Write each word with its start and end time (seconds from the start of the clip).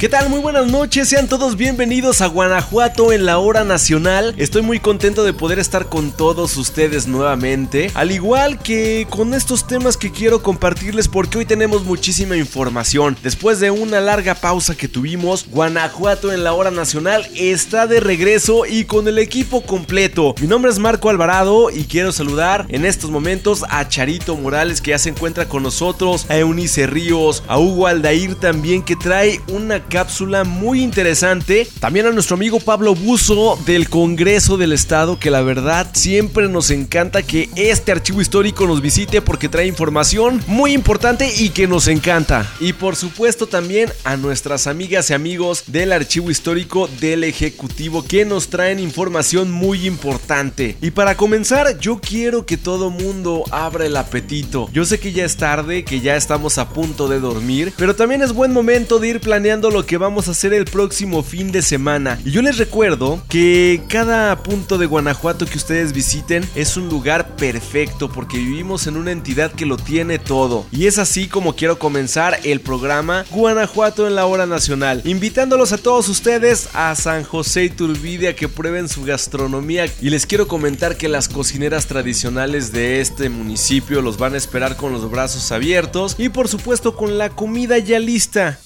¿Qué 0.00 0.08
tal? 0.08 0.30
Muy 0.30 0.40
buenas 0.40 0.66
noches, 0.66 1.10
sean 1.10 1.28
todos 1.28 1.58
bienvenidos 1.58 2.22
a 2.22 2.26
Guanajuato 2.26 3.12
en 3.12 3.26
la 3.26 3.36
hora 3.36 3.64
nacional. 3.64 4.34
Estoy 4.38 4.62
muy 4.62 4.80
contento 4.80 5.24
de 5.24 5.34
poder 5.34 5.58
estar 5.58 5.90
con 5.90 6.10
todos 6.10 6.56
ustedes 6.56 7.06
nuevamente, 7.06 7.90
al 7.92 8.10
igual 8.10 8.62
que 8.62 9.06
con 9.10 9.34
estos 9.34 9.66
temas 9.66 9.98
que 9.98 10.10
quiero 10.10 10.42
compartirles 10.42 11.06
porque 11.06 11.36
hoy 11.36 11.44
tenemos 11.44 11.84
muchísima 11.84 12.38
información. 12.38 13.14
Después 13.22 13.60
de 13.60 13.70
una 13.70 14.00
larga 14.00 14.34
pausa 14.34 14.74
que 14.74 14.88
tuvimos, 14.88 15.46
Guanajuato 15.50 16.32
en 16.32 16.44
la 16.44 16.54
hora 16.54 16.70
nacional 16.70 17.28
está 17.36 17.86
de 17.86 18.00
regreso 18.00 18.64
y 18.64 18.84
con 18.84 19.06
el 19.06 19.18
equipo 19.18 19.60
completo. 19.66 20.34
Mi 20.40 20.46
nombre 20.46 20.72
es 20.72 20.78
Marco 20.78 21.10
Alvarado 21.10 21.68
y 21.68 21.84
quiero 21.84 22.10
saludar 22.10 22.64
en 22.70 22.86
estos 22.86 23.10
momentos 23.10 23.66
a 23.68 23.86
Charito 23.86 24.34
Morales 24.34 24.80
que 24.80 24.92
ya 24.92 24.98
se 24.98 25.10
encuentra 25.10 25.46
con 25.46 25.62
nosotros, 25.62 26.24
a 26.30 26.38
Eunice 26.38 26.86
Ríos, 26.86 27.42
a 27.48 27.58
Hugo 27.58 27.86
Aldair 27.86 28.34
también 28.36 28.82
que 28.82 28.96
trae 28.96 29.42
una 29.48 29.89
cápsula 29.90 30.44
muy 30.44 30.82
interesante. 30.82 31.68
También 31.80 32.06
a 32.06 32.12
nuestro 32.12 32.36
amigo 32.36 32.60
Pablo 32.60 32.94
Buzo 32.94 33.58
del 33.66 33.90
Congreso 33.90 34.56
del 34.56 34.72
Estado, 34.72 35.18
que 35.18 35.30
la 35.30 35.42
verdad 35.42 35.88
siempre 35.92 36.48
nos 36.48 36.70
encanta 36.70 37.22
que 37.22 37.50
este 37.56 37.92
archivo 37.92 38.22
histórico 38.22 38.66
nos 38.66 38.80
visite 38.80 39.20
porque 39.20 39.50
trae 39.50 39.66
información 39.66 40.40
muy 40.46 40.72
importante 40.72 41.30
y 41.36 41.50
que 41.50 41.66
nos 41.66 41.88
encanta. 41.88 42.50
Y 42.60 42.72
por 42.72 42.96
supuesto 42.96 43.46
también 43.46 43.90
a 44.04 44.16
nuestras 44.16 44.66
amigas 44.66 45.10
y 45.10 45.14
amigos 45.14 45.64
del 45.66 45.92
archivo 45.92 46.30
histórico 46.30 46.88
del 47.00 47.24
Ejecutivo 47.24 48.04
que 48.04 48.24
nos 48.24 48.48
traen 48.48 48.78
información 48.78 49.50
muy 49.50 49.86
importante. 49.86 50.76
Y 50.80 50.92
para 50.92 51.16
comenzar, 51.16 51.78
yo 51.80 52.00
quiero 52.00 52.46
que 52.46 52.56
todo 52.56 52.90
mundo 52.90 53.42
abra 53.50 53.86
el 53.86 53.96
apetito. 53.96 54.70
Yo 54.72 54.84
sé 54.84 55.00
que 55.00 55.12
ya 55.12 55.24
es 55.24 55.36
tarde, 55.36 55.84
que 55.84 56.00
ya 56.00 56.14
estamos 56.14 56.58
a 56.58 56.68
punto 56.68 57.08
de 57.08 57.18
dormir, 57.18 57.72
pero 57.76 57.96
también 57.96 58.22
es 58.22 58.32
buen 58.32 58.52
momento 58.52 59.00
de 59.00 59.08
ir 59.08 59.20
planeando 59.20 59.70
lo 59.70 59.79
que 59.86 59.96
vamos 59.96 60.28
a 60.28 60.32
hacer 60.32 60.52
el 60.52 60.64
próximo 60.64 61.22
fin 61.22 61.52
de 61.52 61.62
semana. 61.62 62.18
Y 62.24 62.30
yo 62.30 62.42
les 62.42 62.58
recuerdo 62.58 63.22
que 63.28 63.82
cada 63.88 64.42
punto 64.42 64.78
de 64.78 64.86
Guanajuato 64.86 65.46
que 65.46 65.58
ustedes 65.58 65.92
visiten 65.92 66.48
es 66.54 66.76
un 66.76 66.88
lugar 66.88 67.36
perfecto 67.36 68.10
porque 68.10 68.38
vivimos 68.38 68.86
en 68.86 68.96
una 68.96 69.12
entidad 69.12 69.52
que 69.52 69.66
lo 69.66 69.76
tiene 69.76 70.18
todo. 70.18 70.66
Y 70.72 70.86
es 70.86 70.98
así 70.98 71.28
como 71.28 71.56
quiero 71.56 71.78
comenzar 71.78 72.38
el 72.44 72.60
programa 72.60 73.24
Guanajuato 73.30 74.06
en 74.06 74.14
la 74.14 74.26
hora 74.26 74.46
nacional, 74.46 75.02
invitándolos 75.04 75.72
a 75.72 75.78
todos 75.78 76.08
ustedes 76.08 76.68
a 76.74 76.94
San 76.94 77.24
José 77.24 77.64
Iturbide 77.64 78.28
a 78.28 78.36
que 78.36 78.48
prueben 78.48 78.88
su 78.88 79.04
gastronomía 79.04 79.86
y 80.00 80.10
les 80.10 80.26
quiero 80.26 80.48
comentar 80.48 80.96
que 80.96 81.08
las 81.08 81.28
cocineras 81.28 81.86
tradicionales 81.86 82.72
de 82.72 83.00
este 83.00 83.28
municipio 83.28 84.02
los 84.02 84.18
van 84.18 84.34
a 84.34 84.38
esperar 84.38 84.76
con 84.76 84.92
los 84.92 85.10
brazos 85.10 85.52
abiertos 85.52 86.16
y 86.18 86.28
por 86.28 86.48
supuesto 86.48 86.96
con 86.96 87.18
la 87.18 87.30
comida 87.30 87.78
ya 87.78 87.98
lista. 87.98 88.58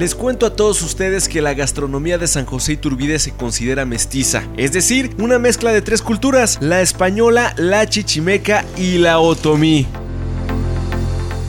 Les 0.00 0.14
cuento 0.14 0.46
a 0.46 0.56
todos 0.56 0.80
ustedes 0.80 1.28
que 1.28 1.42
la 1.42 1.52
gastronomía 1.52 2.16
de 2.16 2.26
San 2.26 2.46
José 2.46 2.72
Iturbide 2.72 3.18
se 3.18 3.32
considera 3.32 3.84
mestiza, 3.84 4.44
es 4.56 4.72
decir, 4.72 5.10
una 5.18 5.38
mezcla 5.38 5.74
de 5.74 5.82
tres 5.82 6.00
culturas, 6.00 6.56
la 6.62 6.80
española, 6.80 7.52
la 7.58 7.86
chichimeca 7.86 8.64
y 8.78 8.96
la 8.96 9.18
otomí. 9.18 9.86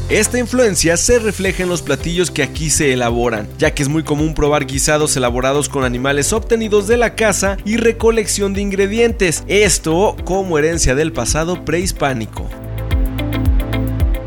Esta 0.10 0.38
influencia 0.38 0.98
se 0.98 1.20
refleja 1.20 1.64
en 1.64 1.70
los 1.70 1.82
platillos 1.82 2.30
que 2.30 2.44
aquí 2.44 2.70
se 2.70 2.92
elaboran, 2.92 3.48
ya 3.58 3.74
que 3.74 3.84
es 3.84 3.88
muy 3.88 4.04
común 4.04 4.34
probar 4.34 4.66
guisados 4.66 5.16
elaborados 5.16 5.70
con 5.70 5.86
animales 5.86 6.34
obtenidos 6.34 6.90
de 6.90 6.98
la 6.98 7.16
caza 7.16 7.56
y 7.64 7.78
recolección 7.78 8.54
de 8.54 8.60
ingredientes, 8.60 9.46
esto 9.48 10.18
como 10.26 10.60
herencia 10.60 10.94
del 10.94 11.14
pasado 11.14 11.64
prehispánico. 11.64 12.50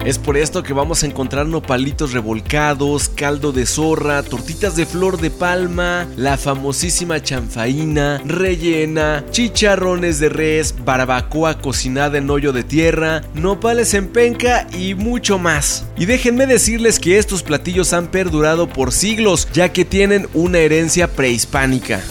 Es 0.05 0.19
por 0.19 0.37
esto 0.37 0.63
que 0.63 0.75
vamos 0.75 1.03
a 1.03 1.07
encontrar 1.07 1.47
nopalitos 1.47 2.13
revolcados, 2.13 3.09
caldo 3.09 3.53
de 3.53 3.65
zorra, 3.65 4.23
tortitas 4.23 4.77
de 4.77 4.85
flor 4.85 5.19
de 5.19 5.31
palma, 5.31 6.07
la 6.17 6.37
famosísima 6.37 7.23
chanfaina, 7.23 8.21
rellena, 8.27 9.25
chicharrones 9.31 10.19
de 10.21 10.29
res, 10.29 10.75
barbacoa 10.85 11.59
cocinada 11.59 12.19
en 12.19 12.29
hoyo 12.29 12.53
de 12.53 12.65
tierra, 12.65 13.23
nopales 13.33 13.95
en 13.95 14.09
penca 14.09 14.67
y 14.79 14.95
mucho 14.95 15.39
más. 15.39 15.87
Y 15.97 16.05
déjenme 16.05 16.47
decirles 16.47 17.01
que 17.01 17.17
estos 17.17 17.43
platillos 17.43 17.95
han 17.95 18.09
perdurado 18.09 18.69
por 18.69 18.93
siglos, 18.93 19.49
ya 19.55 19.73
que 19.73 19.87
tienen 19.87 20.29
una 20.35 20.59
herencia 20.59 21.09
prehispánica. 21.09 22.03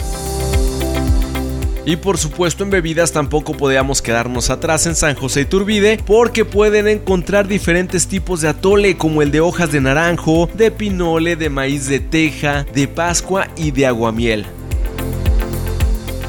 Y 1.86 1.98
por 1.98 2.18
supuesto 2.18 2.64
en 2.64 2.70
bebidas 2.70 3.12
tampoco 3.12 3.54
podíamos 3.54 4.02
quedarnos 4.02 4.50
atrás 4.50 4.86
en 4.86 4.96
San 4.96 5.16
José 5.16 5.46
Turbide 5.46 6.00
porque 6.06 6.46
pueden 6.46 6.88
encontrar 6.88 7.48
diferentes 7.48 8.08
tipos 8.08 8.42
de 8.42 8.48
atole 8.48 8.96
como 8.96 9.22
el 9.22 9.32
de 9.32 9.42
hojas 9.42 9.72
de 9.72 9.82
naranjo, 9.82 10.50
de 10.54 10.72
pinole, 10.72 11.36
de 11.36 11.50
maíz 11.50 11.88
de 11.88 12.00
teja, 12.00 12.66
de 12.74 12.88
pascua 12.88 13.50
y 13.58 13.72
de 13.72 13.86
aguamiel. 13.86 14.46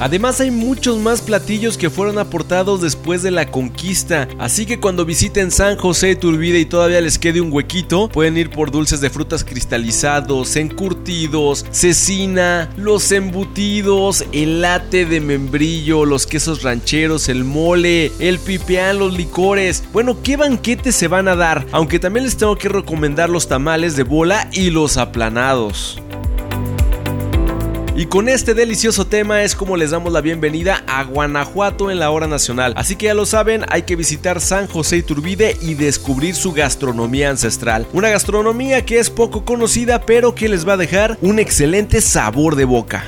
Además 0.00 0.40
hay 0.40 0.50
muchos 0.50 0.98
más 0.98 1.22
platillos 1.22 1.78
que 1.78 1.90
fueron 1.90 2.18
aportados 2.18 2.80
después 2.80 3.22
de 3.22 3.30
la 3.30 3.50
conquista, 3.50 4.28
así 4.38 4.66
que 4.66 4.80
cuando 4.80 5.04
visiten 5.04 5.50
San 5.50 5.76
José 5.76 6.08
de 6.08 6.16
Turbide 6.16 6.60
y 6.60 6.66
todavía 6.66 7.00
les 7.00 7.18
quede 7.18 7.40
un 7.40 7.52
huequito, 7.52 8.08
pueden 8.08 8.36
ir 8.36 8.50
por 8.50 8.70
dulces 8.70 9.00
de 9.00 9.10
frutas 9.10 9.44
cristalizados, 9.44 10.56
encurtidos, 10.56 11.64
cecina, 11.70 12.70
los 12.76 13.12
embutidos, 13.12 14.24
el 14.32 14.60
late 14.60 15.06
de 15.06 15.20
membrillo, 15.20 16.04
los 16.04 16.26
quesos 16.26 16.62
rancheros, 16.62 17.28
el 17.28 17.44
mole, 17.44 18.12
el 18.18 18.38
pipeán, 18.38 18.98
los 18.98 19.16
licores. 19.16 19.84
Bueno, 19.92 20.22
¿qué 20.22 20.36
banquetes 20.36 20.96
se 20.96 21.08
van 21.08 21.28
a 21.28 21.36
dar? 21.36 21.66
Aunque 21.72 21.98
también 21.98 22.24
les 22.24 22.36
tengo 22.36 22.56
que 22.56 22.68
recomendar 22.68 23.30
los 23.30 23.48
tamales 23.48 23.96
de 23.96 24.02
bola 24.02 24.48
y 24.52 24.70
los 24.70 24.96
aplanados. 24.96 26.00
Y 27.96 28.06
con 28.06 28.28
este 28.28 28.54
delicioso 28.54 29.06
tema 29.06 29.44
es 29.44 29.54
como 29.54 29.76
les 29.76 29.92
damos 29.92 30.12
la 30.12 30.20
bienvenida 30.20 30.82
a 30.88 31.04
Guanajuato 31.04 31.92
en 31.92 32.00
la 32.00 32.10
hora 32.10 32.26
nacional. 32.26 32.74
Así 32.76 32.96
que 32.96 33.06
ya 33.06 33.14
lo 33.14 33.24
saben, 33.24 33.64
hay 33.68 33.82
que 33.82 33.94
visitar 33.94 34.40
San 34.40 34.66
José 34.66 34.96
Iturbide 34.96 35.56
y 35.60 35.74
descubrir 35.74 36.34
su 36.34 36.52
gastronomía 36.52 37.30
ancestral. 37.30 37.86
Una 37.92 38.10
gastronomía 38.10 38.84
que 38.84 38.98
es 38.98 39.10
poco 39.10 39.44
conocida 39.44 40.00
pero 40.00 40.34
que 40.34 40.48
les 40.48 40.66
va 40.66 40.72
a 40.72 40.76
dejar 40.76 41.18
un 41.22 41.38
excelente 41.38 42.00
sabor 42.00 42.56
de 42.56 42.64
boca. 42.64 43.04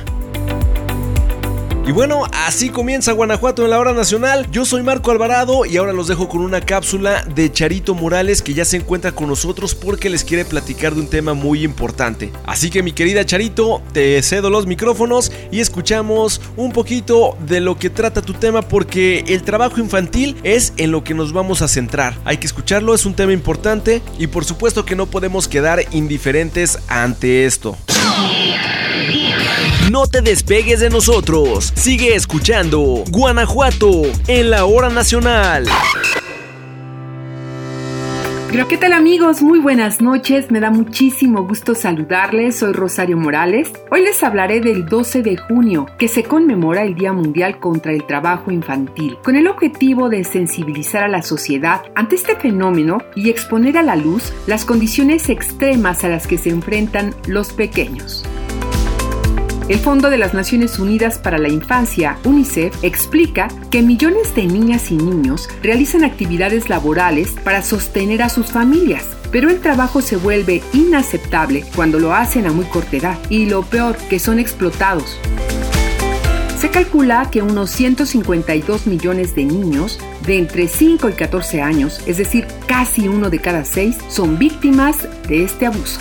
Y 1.86 1.92
bueno, 1.92 2.24
así 2.32 2.70
comienza 2.70 3.12
Guanajuato 3.12 3.62
en 3.62 3.70
la 3.70 3.78
hora 3.78 3.92
nacional. 3.92 4.50
Yo 4.50 4.64
soy 4.64 4.82
Marco 4.82 5.12
Alvarado 5.12 5.64
y 5.64 5.76
ahora 5.76 5.92
los 5.92 6.08
dejo 6.08 6.28
con 6.28 6.40
una 6.40 6.60
cápsula 6.60 7.22
de 7.22 7.52
Charito 7.52 7.94
Morales 7.94 8.42
que 8.42 8.54
ya 8.54 8.64
se 8.64 8.78
encuentra 8.78 9.12
con 9.12 9.28
nosotros 9.28 9.76
porque 9.76 10.10
les 10.10 10.24
quiere 10.24 10.44
platicar 10.44 10.96
de 10.96 11.02
un 11.02 11.06
tema 11.06 11.34
muy 11.34 11.62
importante. 11.62 12.32
Así 12.44 12.70
que 12.70 12.82
mi 12.82 12.90
querida 12.90 13.24
Charito, 13.24 13.82
te 13.92 14.20
cedo 14.24 14.50
los 14.50 14.66
micrófonos 14.66 15.30
y 15.52 15.60
escuchamos 15.60 16.40
un 16.56 16.72
poquito 16.72 17.36
de 17.46 17.60
lo 17.60 17.78
que 17.78 17.88
trata 17.88 18.20
tu 18.20 18.32
tema 18.34 18.62
porque 18.62 19.22
el 19.28 19.44
trabajo 19.44 19.78
infantil 19.78 20.36
es 20.42 20.72
en 20.78 20.90
lo 20.90 21.04
que 21.04 21.14
nos 21.14 21.32
vamos 21.32 21.62
a 21.62 21.68
centrar. 21.68 22.18
Hay 22.24 22.38
que 22.38 22.48
escucharlo, 22.48 22.96
es 22.96 23.06
un 23.06 23.14
tema 23.14 23.32
importante 23.32 24.02
y 24.18 24.26
por 24.26 24.44
supuesto 24.44 24.84
que 24.84 24.96
no 24.96 25.06
podemos 25.06 25.46
quedar 25.46 25.84
indiferentes 25.92 26.80
ante 26.88 27.46
esto. 27.46 27.78
No 29.90 30.08
te 30.08 30.20
despegues 30.20 30.80
de 30.80 30.90
nosotros. 30.90 31.72
Sigue 31.76 32.16
escuchando 32.16 33.04
Guanajuato 33.08 34.02
en 34.26 34.50
la 34.50 34.64
hora 34.64 34.88
nacional. 34.90 35.64
¿qué 38.68 38.78
tal 38.78 38.94
amigos? 38.94 39.42
Muy 39.42 39.60
buenas 39.60 40.00
noches, 40.00 40.50
me 40.50 40.60
da 40.60 40.70
muchísimo 40.70 41.46
gusto 41.46 41.74
saludarles, 41.74 42.56
soy 42.56 42.72
Rosario 42.72 43.16
Morales. 43.16 43.70
Hoy 43.90 44.02
les 44.02 44.22
hablaré 44.24 44.60
del 44.60 44.86
12 44.86 45.22
de 45.22 45.36
junio, 45.36 45.86
que 45.98 46.08
se 46.08 46.24
conmemora 46.24 46.82
el 46.82 46.94
Día 46.94 47.12
Mundial 47.12 47.60
contra 47.60 47.92
el 47.92 48.04
Trabajo 48.06 48.50
Infantil, 48.50 49.18
con 49.22 49.36
el 49.36 49.46
objetivo 49.46 50.08
de 50.08 50.24
sensibilizar 50.24 51.04
a 51.04 51.08
la 51.08 51.22
sociedad 51.22 51.82
ante 51.94 52.16
este 52.16 52.34
fenómeno 52.34 52.98
y 53.14 53.30
exponer 53.30 53.76
a 53.78 53.82
la 53.82 53.94
luz 53.94 54.32
las 54.46 54.64
condiciones 54.64 55.28
extremas 55.28 56.02
a 56.02 56.08
las 56.08 56.26
que 56.26 56.38
se 56.38 56.48
enfrentan 56.48 57.14
los 57.28 57.52
pequeños. 57.52 58.24
El 59.68 59.80
Fondo 59.80 60.10
de 60.10 60.18
las 60.18 60.32
Naciones 60.32 60.78
Unidas 60.78 61.18
para 61.18 61.38
la 61.38 61.48
Infancia, 61.48 62.18
UNICEF, 62.22 62.84
explica 62.84 63.48
que 63.68 63.82
millones 63.82 64.32
de 64.36 64.46
niñas 64.46 64.92
y 64.92 64.96
niños 64.96 65.48
realizan 65.60 66.04
actividades 66.04 66.68
laborales 66.68 67.34
para 67.42 67.62
sostener 67.62 68.22
a 68.22 68.28
sus 68.28 68.52
familias, 68.52 69.04
pero 69.32 69.50
el 69.50 69.58
trabajo 69.58 70.02
se 70.02 70.16
vuelve 70.16 70.62
inaceptable 70.72 71.64
cuando 71.74 71.98
lo 71.98 72.14
hacen 72.14 72.46
a 72.46 72.52
muy 72.52 72.64
corta 72.66 72.96
edad 72.96 73.18
y 73.28 73.46
lo 73.46 73.62
peor, 73.62 73.96
que 74.08 74.20
son 74.20 74.38
explotados. 74.38 75.18
Se 76.56 76.70
calcula 76.70 77.28
que 77.32 77.42
unos 77.42 77.70
152 77.70 78.86
millones 78.86 79.34
de 79.34 79.46
niños 79.46 79.98
de 80.26 80.38
entre 80.38 80.68
5 80.68 81.08
y 81.08 81.12
14 81.14 81.60
años, 81.60 82.00
es 82.06 82.18
decir, 82.18 82.46
casi 82.68 83.08
uno 83.08 83.30
de 83.30 83.40
cada 83.40 83.64
seis, 83.64 83.98
son 84.08 84.38
víctimas 84.38 85.08
de 85.26 85.42
este 85.42 85.66
abuso. 85.66 85.98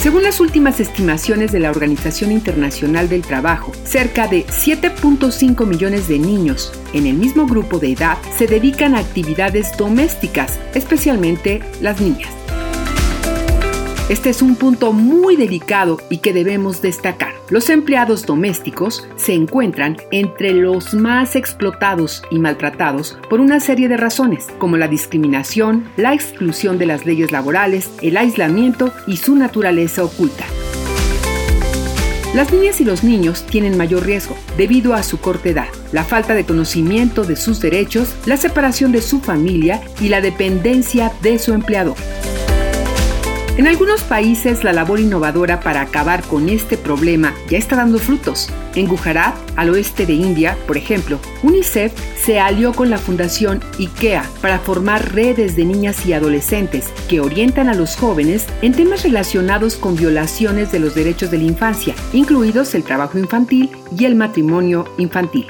Según 0.00 0.22
las 0.22 0.40
últimas 0.40 0.80
estimaciones 0.80 1.52
de 1.52 1.60
la 1.60 1.70
Organización 1.70 2.32
Internacional 2.32 3.10
del 3.10 3.20
Trabajo, 3.20 3.72
cerca 3.84 4.28
de 4.28 4.46
7.5 4.46 5.66
millones 5.66 6.08
de 6.08 6.18
niños 6.18 6.72
en 6.94 7.06
el 7.06 7.18
mismo 7.18 7.46
grupo 7.46 7.78
de 7.78 7.92
edad 7.92 8.16
se 8.34 8.46
dedican 8.46 8.94
a 8.94 9.00
actividades 9.00 9.76
domésticas, 9.76 10.58
especialmente 10.72 11.60
las 11.82 12.00
niñas. 12.00 12.39
Este 14.10 14.28
es 14.28 14.42
un 14.42 14.56
punto 14.56 14.92
muy 14.92 15.36
delicado 15.36 15.98
y 16.10 16.18
que 16.18 16.32
debemos 16.32 16.82
destacar. 16.82 17.32
Los 17.48 17.70
empleados 17.70 18.26
domésticos 18.26 19.06
se 19.14 19.34
encuentran 19.34 19.98
entre 20.10 20.52
los 20.52 20.94
más 20.94 21.36
explotados 21.36 22.24
y 22.28 22.40
maltratados 22.40 23.16
por 23.28 23.38
una 23.38 23.60
serie 23.60 23.88
de 23.88 23.96
razones, 23.96 24.48
como 24.58 24.76
la 24.76 24.88
discriminación, 24.88 25.88
la 25.96 26.12
exclusión 26.12 26.76
de 26.76 26.86
las 26.86 27.06
leyes 27.06 27.30
laborales, 27.30 27.88
el 28.02 28.16
aislamiento 28.16 28.92
y 29.06 29.16
su 29.16 29.36
naturaleza 29.36 30.02
oculta. 30.02 30.44
Las 32.34 32.52
niñas 32.52 32.80
y 32.80 32.84
los 32.84 33.04
niños 33.04 33.46
tienen 33.46 33.76
mayor 33.76 34.04
riesgo 34.04 34.36
debido 34.56 34.94
a 34.94 35.04
su 35.04 35.20
corta 35.20 35.50
edad, 35.50 35.68
la 35.92 36.02
falta 36.02 36.34
de 36.34 36.44
conocimiento 36.44 37.22
de 37.22 37.36
sus 37.36 37.60
derechos, 37.60 38.12
la 38.26 38.36
separación 38.36 38.90
de 38.90 39.02
su 39.02 39.20
familia 39.20 39.80
y 40.00 40.08
la 40.08 40.20
dependencia 40.20 41.12
de 41.22 41.38
su 41.38 41.52
empleador. 41.52 41.94
En 43.60 43.68
algunos 43.68 44.02
países 44.04 44.64
la 44.64 44.72
labor 44.72 45.00
innovadora 45.00 45.60
para 45.60 45.82
acabar 45.82 46.22
con 46.22 46.48
este 46.48 46.78
problema 46.78 47.34
ya 47.50 47.58
está 47.58 47.76
dando 47.76 47.98
frutos. 47.98 48.48
En 48.74 48.88
Gujarat, 48.88 49.34
al 49.54 49.68
oeste 49.68 50.06
de 50.06 50.14
India, 50.14 50.56
por 50.66 50.78
ejemplo, 50.78 51.20
UNICEF 51.42 51.92
se 52.24 52.40
alió 52.40 52.72
con 52.72 52.88
la 52.88 52.96
fundación 52.96 53.60
IKEA 53.78 54.24
para 54.40 54.60
formar 54.60 55.12
redes 55.12 55.56
de 55.56 55.66
niñas 55.66 56.06
y 56.06 56.14
adolescentes 56.14 56.86
que 57.06 57.20
orientan 57.20 57.68
a 57.68 57.74
los 57.74 57.96
jóvenes 57.96 58.46
en 58.62 58.72
temas 58.72 59.02
relacionados 59.02 59.76
con 59.76 59.94
violaciones 59.94 60.72
de 60.72 60.78
los 60.78 60.94
derechos 60.94 61.30
de 61.30 61.36
la 61.36 61.44
infancia, 61.44 61.94
incluidos 62.14 62.74
el 62.74 62.82
trabajo 62.82 63.18
infantil 63.18 63.68
y 63.94 64.06
el 64.06 64.14
matrimonio 64.14 64.86
infantil. 64.96 65.48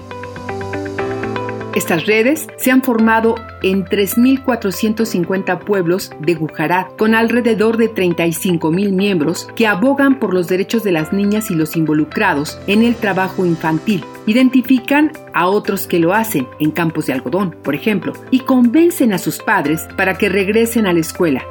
Estas 1.75 2.07
redes 2.07 2.47
se 2.57 2.71
han 2.73 2.83
formado 2.83 3.37
en 3.63 3.85
3.450 3.85 5.61
pueblos 5.61 6.11
de 6.19 6.35
Gujarat, 6.35 6.97
con 6.97 7.15
alrededor 7.15 7.77
de 7.77 7.95
35.000 7.95 8.91
miembros 8.91 9.47
que 9.55 9.69
abogan 9.69 10.19
por 10.19 10.35
los 10.35 10.49
derechos 10.49 10.83
de 10.83 10.91
las 10.91 11.13
niñas 11.13 11.53
y 11.53 11.55
los 11.55 11.77
involucrados 11.77 12.59
en 12.67 12.83
el 12.83 12.97
trabajo 12.97 13.47
infantil. 13.47 14.05
Identifican 14.27 15.13
a 15.33 15.47
otros 15.47 15.87
que 15.87 16.01
lo 16.01 16.13
hacen 16.13 16.49
en 16.59 16.73
campos 16.73 17.07
de 17.07 17.13
algodón, 17.13 17.55
por 17.63 17.77
ejemplo, 17.77 18.15
y 18.33 18.41
convencen 18.41 19.13
a 19.13 19.19
sus 19.19 19.39
padres 19.39 19.83
para 19.97 20.19
que 20.19 20.29
regresen 20.29 20.89
a 20.89 20.93
la 20.93 20.99
escuela. 21.01 21.45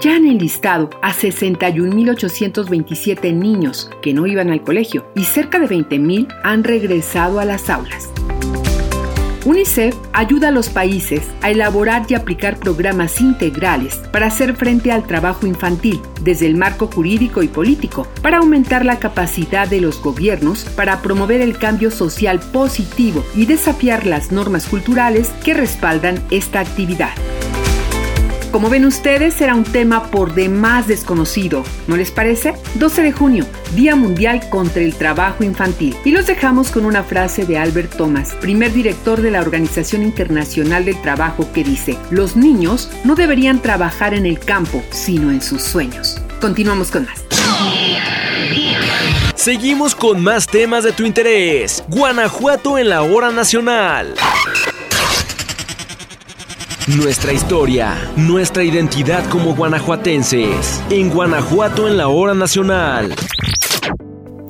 Ya 0.00 0.16
han 0.16 0.26
enlistado 0.26 0.90
a 1.00 1.12
61.827 1.12 3.32
niños 3.32 3.88
que 4.02 4.12
no 4.12 4.26
iban 4.26 4.50
al 4.50 4.62
colegio 4.62 5.06
y 5.14 5.22
cerca 5.22 5.60
de 5.60 5.68
20.000 5.68 6.26
han 6.42 6.64
regresado 6.64 7.38
a 7.38 7.44
las 7.44 7.70
aulas. 7.70 8.12
UNICEF 9.44 9.96
ayuda 10.12 10.48
a 10.48 10.50
los 10.52 10.68
países 10.68 11.22
a 11.40 11.50
elaborar 11.50 12.06
y 12.08 12.14
aplicar 12.14 12.58
programas 12.58 13.20
integrales 13.20 13.96
para 14.12 14.26
hacer 14.26 14.54
frente 14.54 14.92
al 14.92 15.06
trabajo 15.06 15.46
infantil 15.46 16.00
desde 16.22 16.46
el 16.46 16.56
marco 16.56 16.86
jurídico 16.86 17.42
y 17.42 17.48
político, 17.48 18.06
para 18.22 18.38
aumentar 18.38 18.84
la 18.84 18.98
capacidad 18.98 19.66
de 19.68 19.80
los 19.80 20.00
gobiernos 20.00 20.64
para 20.76 21.02
promover 21.02 21.40
el 21.40 21.58
cambio 21.58 21.90
social 21.90 22.40
positivo 22.52 23.24
y 23.34 23.46
desafiar 23.46 24.06
las 24.06 24.30
normas 24.30 24.66
culturales 24.66 25.30
que 25.44 25.54
respaldan 25.54 26.22
esta 26.30 26.60
actividad. 26.60 27.10
Como 28.52 28.68
ven 28.68 28.84
ustedes, 28.84 29.32
será 29.32 29.54
un 29.54 29.64
tema 29.64 30.10
por 30.10 30.34
demás 30.34 30.86
desconocido, 30.86 31.64
¿no 31.86 31.96
les 31.96 32.10
parece? 32.10 32.52
12 32.74 33.02
de 33.02 33.10
junio, 33.10 33.46
Día 33.74 33.96
Mundial 33.96 34.46
contra 34.50 34.82
el 34.82 34.94
Trabajo 34.94 35.42
Infantil. 35.42 35.96
Y 36.04 36.10
los 36.10 36.26
dejamos 36.26 36.70
con 36.70 36.84
una 36.84 37.02
frase 37.02 37.46
de 37.46 37.56
Albert 37.56 37.96
Thomas, 37.96 38.34
primer 38.42 38.74
director 38.74 39.22
de 39.22 39.30
la 39.30 39.40
Organización 39.40 40.02
Internacional 40.02 40.84
del 40.84 41.00
Trabajo, 41.00 41.50
que 41.54 41.64
dice, 41.64 41.96
los 42.10 42.36
niños 42.36 42.90
no 43.04 43.14
deberían 43.14 43.62
trabajar 43.62 44.12
en 44.12 44.26
el 44.26 44.38
campo, 44.38 44.82
sino 44.90 45.30
en 45.30 45.40
sus 45.40 45.62
sueños. 45.62 46.20
Continuamos 46.38 46.90
con 46.90 47.06
más. 47.06 47.24
Seguimos 49.34 49.94
con 49.94 50.22
más 50.22 50.46
temas 50.46 50.84
de 50.84 50.92
tu 50.92 51.06
interés. 51.06 51.82
Guanajuato 51.88 52.76
en 52.76 52.90
la 52.90 53.00
hora 53.00 53.30
nacional. 53.30 54.14
Nuestra 56.88 57.32
historia, 57.32 58.10
nuestra 58.16 58.64
identidad 58.64 59.24
como 59.30 59.54
guanajuatenses. 59.54 60.82
En 60.90 61.10
Guanajuato 61.10 61.86
en 61.86 61.96
la 61.96 62.08
hora 62.08 62.34
nacional. 62.34 63.14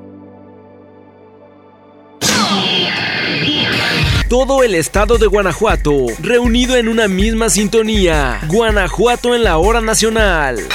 Todo 4.30 4.62
el 4.62 4.76
estado 4.76 5.18
de 5.18 5.26
Guanajuato, 5.26 5.94
reunido 6.20 6.76
en 6.76 6.90
una 6.90 7.08
misma 7.08 7.50
sintonía. 7.50 8.42
Guanajuato 8.48 9.34
en 9.34 9.46
la 9.46 9.58
hora 9.58 9.80
nacional. 9.80 10.68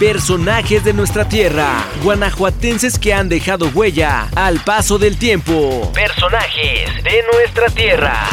Personajes 0.00 0.82
de 0.84 0.94
nuestra 0.94 1.28
tierra, 1.28 1.84
guanajuatenses 2.02 2.98
que 2.98 3.12
han 3.12 3.28
dejado 3.28 3.68
huella 3.74 4.28
al 4.34 4.60
paso 4.60 4.96
del 4.96 5.18
tiempo. 5.18 5.92
Personajes 5.92 7.04
de 7.04 7.22
nuestra 7.34 7.68
tierra. 7.68 8.26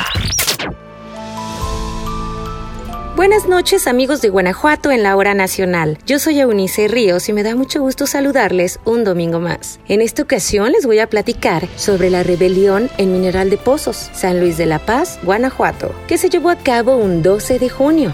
Buenas 3.23 3.47
noches 3.47 3.87
amigos 3.87 4.19
de 4.19 4.27
Guanajuato 4.27 4.91
en 4.91 5.01
la 5.01 5.15
hora 5.15 5.33
nacional. 5.33 5.97
Yo 6.05 6.19
soy 6.19 6.41
Eunice 6.41 6.89
Ríos 6.89 7.29
y 7.29 7.31
me 7.31 7.41
da 7.41 7.55
mucho 7.55 7.79
gusto 7.79 8.05
saludarles 8.05 8.81
un 8.83 9.05
domingo 9.05 9.39
más. 9.39 9.79
En 9.87 10.01
esta 10.01 10.23
ocasión 10.23 10.73
les 10.73 10.85
voy 10.85 10.99
a 10.99 11.09
platicar 11.09 11.69
sobre 11.77 12.09
la 12.09 12.23
rebelión 12.23 12.89
en 12.97 13.13
Mineral 13.13 13.49
de 13.49 13.55
Pozos, 13.55 14.09
San 14.13 14.41
Luis 14.41 14.57
de 14.57 14.65
la 14.65 14.79
Paz, 14.79 15.19
Guanajuato, 15.23 15.95
que 16.05 16.17
se 16.17 16.29
llevó 16.29 16.49
a 16.49 16.57
cabo 16.57 16.97
un 16.97 17.23
12 17.23 17.59
de 17.59 17.69
junio. 17.69 18.13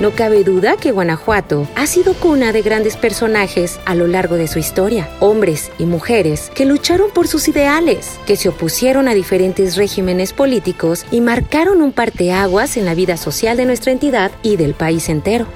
No 0.00 0.10
cabe 0.10 0.42
duda 0.42 0.76
que 0.76 0.90
Guanajuato 0.90 1.68
ha 1.76 1.86
sido 1.86 2.14
cuna 2.14 2.50
de 2.50 2.62
grandes 2.62 2.96
personajes 2.96 3.78
a 3.86 3.94
lo 3.94 4.08
largo 4.08 4.34
de 4.34 4.48
su 4.48 4.58
historia, 4.58 5.08
hombres 5.20 5.70
y 5.78 5.86
mujeres 5.86 6.50
que 6.52 6.64
lucharon 6.64 7.12
por 7.12 7.28
sus 7.28 7.46
ideales, 7.46 8.18
que 8.26 8.34
se 8.36 8.48
opusieron 8.48 9.06
a 9.06 9.14
diferentes 9.14 9.76
regímenes 9.76 10.32
políticos 10.32 11.06
y 11.12 11.20
marcaron 11.20 11.80
un 11.80 11.92
parteaguas 11.92 12.76
en 12.76 12.86
la 12.86 12.94
vida 12.94 13.16
social 13.16 13.56
de 13.56 13.66
nuestra 13.66 13.92
entidad 13.92 14.32
y 14.42 14.56
del 14.56 14.74
país 14.74 15.08
entero. 15.08 15.46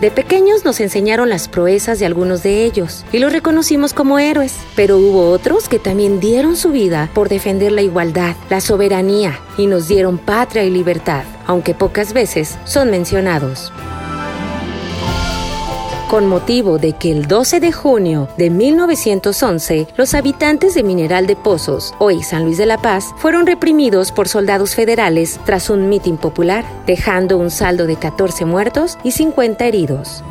De 0.00 0.12
pequeños 0.12 0.64
nos 0.64 0.78
enseñaron 0.78 1.28
las 1.28 1.48
proezas 1.48 1.98
de 1.98 2.06
algunos 2.06 2.44
de 2.44 2.64
ellos 2.64 3.04
y 3.10 3.18
los 3.18 3.32
reconocimos 3.32 3.92
como 3.92 4.20
héroes, 4.20 4.54
pero 4.76 4.96
hubo 4.96 5.28
otros 5.30 5.68
que 5.68 5.80
también 5.80 6.20
dieron 6.20 6.54
su 6.56 6.70
vida 6.70 7.10
por 7.14 7.28
defender 7.28 7.72
la 7.72 7.82
igualdad, 7.82 8.36
la 8.48 8.60
soberanía 8.60 9.40
y 9.56 9.66
nos 9.66 9.88
dieron 9.88 10.18
patria 10.18 10.62
y 10.62 10.70
libertad, 10.70 11.24
aunque 11.46 11.74
pocas 11.74 12.12
veces 12.12 12.58
son 12.64 12.92
mencionados 12.92 13.72
con 16.08 16.26
motivo 16.26 16.78
de 16.78 16.94
que 16.94 17.12
el 17.12 17.26
12 17.26 17.60
de 17.60 17.70
junio 17.70 18.28
de 18.38 18.48
1911 18.48 19.88
los 19.96 20.14
habitantes 20.14 20.74
de 20.74 20.82
Mineral 20.82 21.26
de 21.26 21.36
Pozos, 21.36 21.94
hoy 21.98 22.22
San 22.22 22.44
Luis 22.44 22.56
de 22.56 22.66
la 22.66 22.78
Paz, 22.78 23.14
fueron 23.18 23.46
reprimidos 23.46 24.10
por 24.10 24.26
soldados 24.26 24.74
federales 24.74 25.38
tras 25.44 25.68
un 25.68 25.88
mitin 25.88 26.16
popular, 26.16 26.64
dejando 26.86 27.36
un 27.36 27.50
saldo 27.50 27.86
de 27.86 27.96
14 27.96 28.46
muertos 28.46 28.98
y 29.04 29.12
50 29.12 29.66
heridos. 29.66 30.24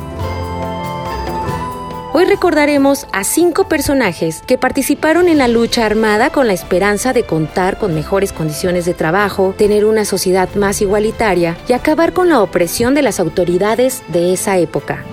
Hoy 2.12 2.24
recordaremos 2.24 3.06
a 3.12 3.22
cinco 3.22 3.68
personajes 3.68 4.42
que 4.44 4.58
participaron 4.58 5.28
en 5.28 5.38
la 5.38 5.46
lucha 5.46 5.86
armada 5.86 6.30
con 6.30 6.48
la 6.48 6.54
esperanza 6.54 7.12
de 7.12 7.22
contar 7.22 7.78
con 7.78 7.94
mejores 7.94 8.32
condiciones 8.32 8.84
de 8.86 8.94
trabajo, 8.94 9.54
tener 9.56 9.84
una 9.84 10.04
sociedad 10.04 10.48
más 10.56 10.82
igualitaria 10.82 11.56
y 11.68 11.74
acabar 11.74 12.12
con 12.12 12.28
la 12.28 12.42
opresión 12.42 12.94
de 12.94 13.02
las 13.02 13.20
autoridades 13.20 14.02
de 14.08 14.32
esa 14.32 14.58
época. 14.58 15.04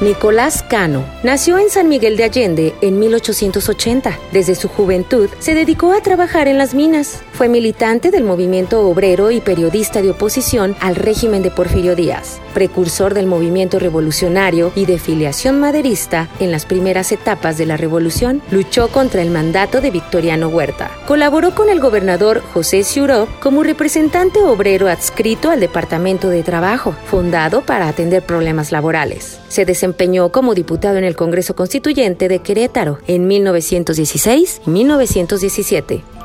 Nicolás 0.00 0.62
Cano 0.62 1.04
nació 1.22 1.58
en 1.58 1.68
San 1.68 1.86
Miguel 1.86 2.16
de 2.16 2.24
Allende 2.24 2.74
en 2.80 2.98
1880. 2.98 4.18
Desde 4.32 4.54
su 4.54 4.66
juventud 4.66 5.28
se 5.40 5.54
dedicó 5.54 5.92
a 5.92 6.00
trabajar 6.00 6.48
en 6.48 6.56
las 6.56 6.72
minas. 6.72 7.22
Fue 7.40 7.48
militante 7.48 8.10
del 8.10 8.22
movimiento 8.22 8.86
obrero 8.86 9.30
y 9.30 9.40
periodista 9.40 10.02
de 10.02 10.10
oposición 10.10 10.76
al 10.78 10.94
régimen 10.94 11.42
de 11.42 11.50
Porfirio 11.50 11.96
Díaz, 11.96 12.38
precursor 12.52 13.14
del 13.14 13.26
movimiento 13.26 13.78
revolucionario 13.78 14.72
y 14.76 14.84
de 14.84 14.98
filiación 14.98 15.58
maderista 15.58 16.28
en 16.38 16.52
las 16.52 16.66
primeras 16.66 17.12
etapas 17.12 17.56
de 17.56 17.64
la 17.64 17.78
revolución. 17.78 18.42
Luchó 18.50 18.88
contra 18.88 19.22
el 19.22 19.30
mandato 19.30 19.80
de 19.80 19.90
Victoriano 19.90 20.48
Huerta. 20.48 20.90
Colaboró 21.06 21.54
con 21.54 21.70
el 21.70 21.80
gobernador 21.80 22.42
José 22.52 22.84
Ciuró 22.84 23.26
como 23.40 23.62
representante 23.62 24.40
obrero 24.40 24.88
adscrito 24.88 25.48
al 25.48 25.60
Departamento 25.60 26.28
de 26.28 26.42
Trabajo, 26.42 26.94
fundado 27.06 27.62
para 27.62 27.88
atender 27.88 28.22
problemas 28.22 28.70
laborales. 28.70 29.40
Se 29.48 29.64
desempeñó 29.64 30.28
como 30.28 30.54
diputado 30.54 30.98
en 30.98 31.04
el 31.04 31.16
Congreso 31.16 31.56
Constituyente 31.56 32.28
de 32.28 32.40
Querétaro 32.40 32.98
en 33.06 33.26
1916 33.26 34.60
y 34.66 34.70
1917. 34.70 36.19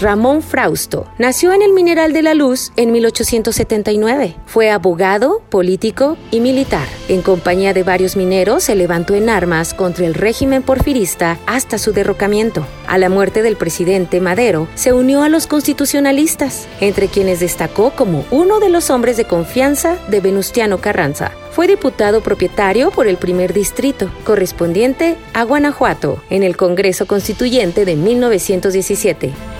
Ramón 0.00 0.42
Frausto. 0.42 1.06
Nació 1.18 1.52
en 1.52 1.60
el 1.60 1.72
Mineral 1.72 2.12
de 2.12 2.22
la 2.22 2.34
Luz 2.34 2.70
en 2.76 2.92
1879. 2.92 4.36
Fue 4.46 4.70
abogado, 4.70 5.42
político 5.48 6.16
y 6.30 6.40
militar. 6.40 6.86
En 7.08 7.22
compañía 7.22 7.74
de 7.74 7.82
varios 7.82 8.16
mineros 8.16 8.62
se 8.62 8.76
levantó 8.76 9.14
en 9.14 9.28
armas 9.28 9.74
contra 9.74 10.06
el 10.06 10.14
régimen 10.14 10.62
porfirista 10.62 11.38
hasta 11.46 11.78
su 11.78 11.92
derrocamiento. 11.92 12.64
A 12.86 12.98
la 12.98 13.08
muerte 13.08 13.42
del 13.42 13.56
presidente 13.56 14.20
Madero, 14.20 14.68
se 14.76 14.92
unió 14.92 15.22
a 15.22 15.28
los 15.28 15.46
constitucionalistas, 15.46 16.68
entre 16.80 17.08
quienes 17.08 17.40
destacó 17.40 17.90
como 17.90 18.24
uno 18.30 18.60
de 18.60 18.68
los 18.68 18.90
hombres 18.90 19.16
de 19.16 19.24
confianza 19.24 19.96
de 20.08 20.20
Venustiano 20.20 20.78
Carranza. 20.78 21.32
Fue 21.50 21.66
diputado 21.66 22.20
propietario 22.20 22.92
por 22.92 23.08
el 23.08 23.16
primer 23.16 23.52
distrito, 23.52 24.08
correspondiente 24.24 25.16
a 25.34 25.42
Guanajuato, 25.42 26.22
en 26.30 26.44
el 26.44 26.56
Congreso 26.56 27.06
Constituyente 27.06 27.84
de 27.84 27.96
1917. 27.96 29.57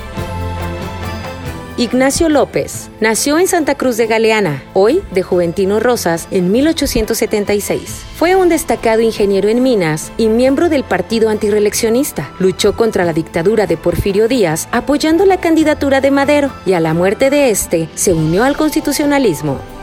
Ignacio 1.78 2.28
López 2.28 2.90
nació 3.00 3.38
en 3.38 3.47
Santa 3.47 3.76
Cruz 3.76 3.97
de 3.97 4.08
Galeana, 4.08 4.64
hoy 4.75 5.00
de 5.12 5.23
Juventino 5.23 5.78
Rosas, 5.78 6.26
en 6.32 6.50
1876. 6.50 8.02
Fue 8.16 8.35
un 8.35 8.49
destacado 8.49 9.00
ingeniero 9.00 9.49
en 9.49 9.62
minas 9.62 10.11
y 10.18 10.26
miembro 10.26 10.68
del 10.68 10.82
partido 10.82 11.28
antireeleccionista. 11.30 12.32
Luchó 12.40 12.75
contra 12.75 13.04
la 13.04 13.12
dictadura 13.12 13.68
de 13.68 13.76
Porfirio 13.76 14.26
Díaz 14.26 14.68
apoyando 14.73 15.25
la 15.25 15.37
candidatura 15.37 16.00
de 16.00 16.11
Madero 16.11 16.50
y 16.66 16.73
a 16.73 16.80
la 16.80 16.94
muerte 16.94 17.30
de 17.30 17.50
este 17.50 17.88
se 17.94 18.12
unió 18.12 18.42
al 18.42 18.56
constitucionalismo. 18.56 19.77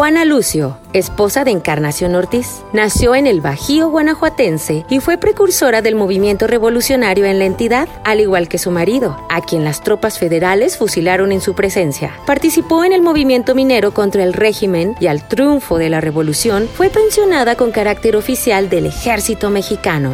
Juana 0.00 0.24
Lucio, 0.24 0.78
esposa 0.94 1.44
de 1.44 1.50
Encarnación 1.50 2.14
Ortiz, 2.14 2.62
nació 2.72 3.14
en 3.14 3.26
el 3.26 3.42
Bajío 3.42 3.90
guanajuatense 3.90 4.86
y 4.88 4.98
fue 5.00 5.18
precursora 5.18 5.82
del 5.82 5.94
movimiento 5.94 6.46
revolucionario 6.46 7.26
en 7.26 7.38
la 7.38 7.44
entidad, 7.44 7.86
al 8.02 8.20
igual 8.20 8.48
que 8.48 8.56
su 8.56 8.70
marido, 8.70 9.22
a 9.28 9.42
quien 9.42 9.62
las 9.62 9.82
tropas 9.82 10.18
federales 10.18 10.78
fusilaron 10.78 11.32
en 11.32 11.42
su 11.42 11.54
presencia. 11.54 12.14
Participó 12.24 12.82
en 12.82 12.94
el 12.94 13.02
movimiento 13.02 13.54
minero 13.54 13.92
contra 13.92 14.24
el 14.24 14.32
régimen 14.32 14.96
y 15.00 15.06
al 15.08 15.28
triunfo 15.28 15.76
de 15.76 15.90
la 15.90 16.00
revolución 16.00 16.66
fue 16.66 16.88
pensionada 16.88 17.56
con 17.56 17.70
carácter 17.70 18.16
oficial 18.16 18.70
del 18.70 18.86
ejército 18.86 19.50
mexicano. 19.50 20.12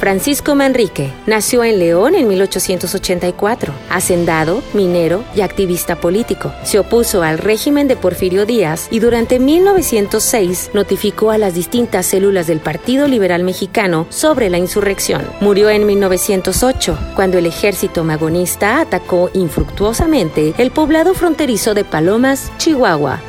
Francisco 0.00 0.54
Manrique 0.54 1.12
nació 1.26 1.62
en 1.62 1.78
León 1.78 2.14
en 2.14 2.26
1884, 2.26 3.74
hacendado, 3.90 4.62
minero 4.72 5.24
y 5.36 5.42
activista 5.42 5.96
político. 5.96 6.54
Se 6.64 6.78
opuso 6.78 7.22
al 7.22 7.36
régimen 7.36 7.86
de 7.86 7.96
Porfirio 7.96 8.46
Díaz 8.46 8.88
y 8.90 9.00
durante 9.00 9.38
1906 9.38 10.70
notificó 10.72 11.30
a 11.32 11.36
las 11.36 11.52
distintas 11.52 12.06
células 12.06 12.46
del 12.46 12.60
Partido 12.60 13.08
Liberal 13.08 13.44
Mexicano 13.44 14.06
sobre 14.08 14.48
la 14.48 14.56
insurrección. 14.56 15.22
Murió 15.42 15.68
en 15.68 15.84
1908, 15.84 16.98
cuando 17.14 17.36
el 17.36 17.44
ejército 17.44 18.02
magonista 18.02 18.80
atacó 18.80 19.28
infructuosamente 19.34 20.54
el 20.56 20.70
poblado 20.70 21.12
fronterizo 21.12 21.74
de 21.74 21.84
Palomas, 21.84 22.50
Chihuahua, 22.56 23.20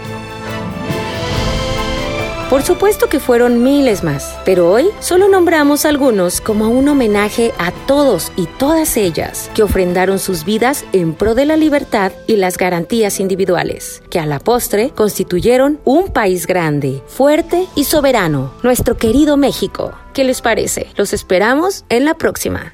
por 2.51 2.63
supuesto 2.63 3.07
que 3.07 3.21
fueron 3.21 3.63
miles 3.63 4.03
más, 4.03 4.35
pero 4.43 4.69
hoy 4.69 4.89
solo 4.99 5.29
nombramos 5.29 5.85
algunos 5.85 6.41
como 6.41 6.67
un 6.67 6.89
homenaje 6.89 7.53
a 7.57 7.71
todos 7.71 8.33
y 8.35 8.45
todas 8.45 8.97
ellas 8.97 9.49
que 9.55 9.63
ofrendaron 9.63 10.19
sus 10.19 10.43
vidas 10.43 10.83
en 10.91 11.13
pro 11.13 11.33
de 11.33 11.45
la 11.45 11.55
libertad 11.55 12.11
y 12.27 12.35
las 12.35 12.57
garantías 12.57 13.21
individuales, 13.21 14.03
que 14.09 14.19
a 14.19 14.25
la 14.25 14.39
postre 14.39 14.89
constituyeron 14.89 15.79
un 15.85 16.09
país 16.09 16.45
grande, 16.45 17.01
fuerte 17.07 17.67
y 17.73 17.85
soberano, 17.85 18.53
nuestro 18.63 18.97
querido 18.97 19.37
México. 19.37 19.93
¿Qué 20.13 20.25
les 20.25 20.41
parece? 20.41 20.87
Los 20.97 21.13
esperamos 21.13 21.85
en 21.87 22.03
la 22.03 22.15
próxima. 22.15 22.73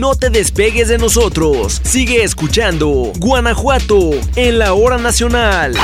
No 0.00 0.14
te 0.14 0.30
despegues 0.30 0.88
de 0.88 0.96
nosotros. 0.96 1.82
Sigue 1.84 2.22
escuchando 2.22 3.12
Guanajuato 3.18 4.12
en 4.36 4.58
la 4.58 4.72
hora 4.72 4.96
nacional. 4.96 5.74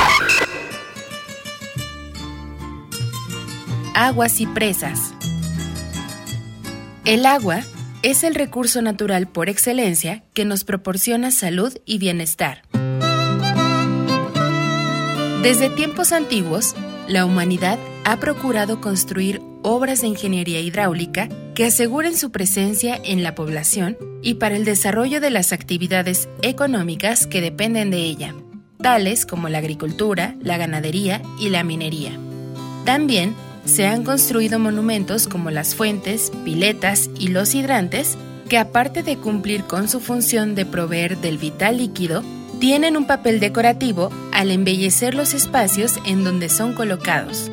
Aguas 3.95 4.41
y 4.41 4.45
presas. 4.45 5.13
El 7.05 7.25
agua 7.25 7.61
es 8.03 8.23
el 8.23 8.35
recurso 8.35 8.81
natural 8.81 9.27
por 9.27 9.49
excelencia 9.49 10.23
que 10.33 10.43
nos 10.43 10.65
proporciona 10.65 11.31
salud 11.31 11.73
y 11.85 11.97
bienestar. 11.97 12.63
Desde 15.41 15.69
tiempos 15.69 16.11
antiguos, 16.11 16.75
la 17.07 17.25
humanidad 17.25 17.79
ha 18.03 18.19
procurado 18.19 18.81
construir 18.81 19.41
obras 19.63 20.01
de 20.01 20.07
ingeniería 20.07 20.59
hidráulica 20.59 21.29
que 21.53 21.65
aseguren 21.65 22.17
su 22.17 22.31
presencia 22.31 22.99
en 23.01 23.23
la 23.23 23.33
población 23.33 23.97
y 24.21 24.35
para 24.35 24.57
el 24.57 24.65
desarrollo 24.65 25.21
de 25.21 25.29
las 25.29 25.53
actividades 25.53 26.27
económicas 26.41 27.27
que 27.27 27.41
dependen 27.41 27.91
de 27.91 27.99
ella, 27.99 28.35
tales 28.81 29.25
como 29.25 29.47
la 29.47 29.59
agricultura, 29.59 30.35
la 30.41 30.57
ganadería 30.57 31.21
y 31.39 31.49
la 31.49 31.63
minería. 31.63 32.19
También 32.83 33.35
se 33.65 33.87
han 33.87 34.03
construido 34.03 34.59
monumentos 34.59 35.27
como 35.27 35.51
las 35.51 35.75
fuentes, 35.75 36.31
piletas 36.43 37.09
y 37.19 37.29
los 37.29 37.55
hidrantes, 37.55 38.17
que 38.47 38.57
aparte 38.57 39.03
de 39.03 39.17
cumplir 39.17 39.63
con 39.63 39.89
su 39.89 39.99
función 39.99 40.55
de 40.55 40.65
proveer 40.65 41.17
del 41.17 41.37
vital 41.37 41.77
líquido, 41.77 42.23
tienen 42.59 42.95
un 42.95 43.05
papel 43.05 43.39
decorativo 43.39 44.11
al 44.31 44.51
embellecer 44.51 45.15
los 45.15 45.33
espacios 45.33 45.99
en 46.05 46.23
donde 46.23 46.49
son 46.49 46.73
colocados. 46.73 47.51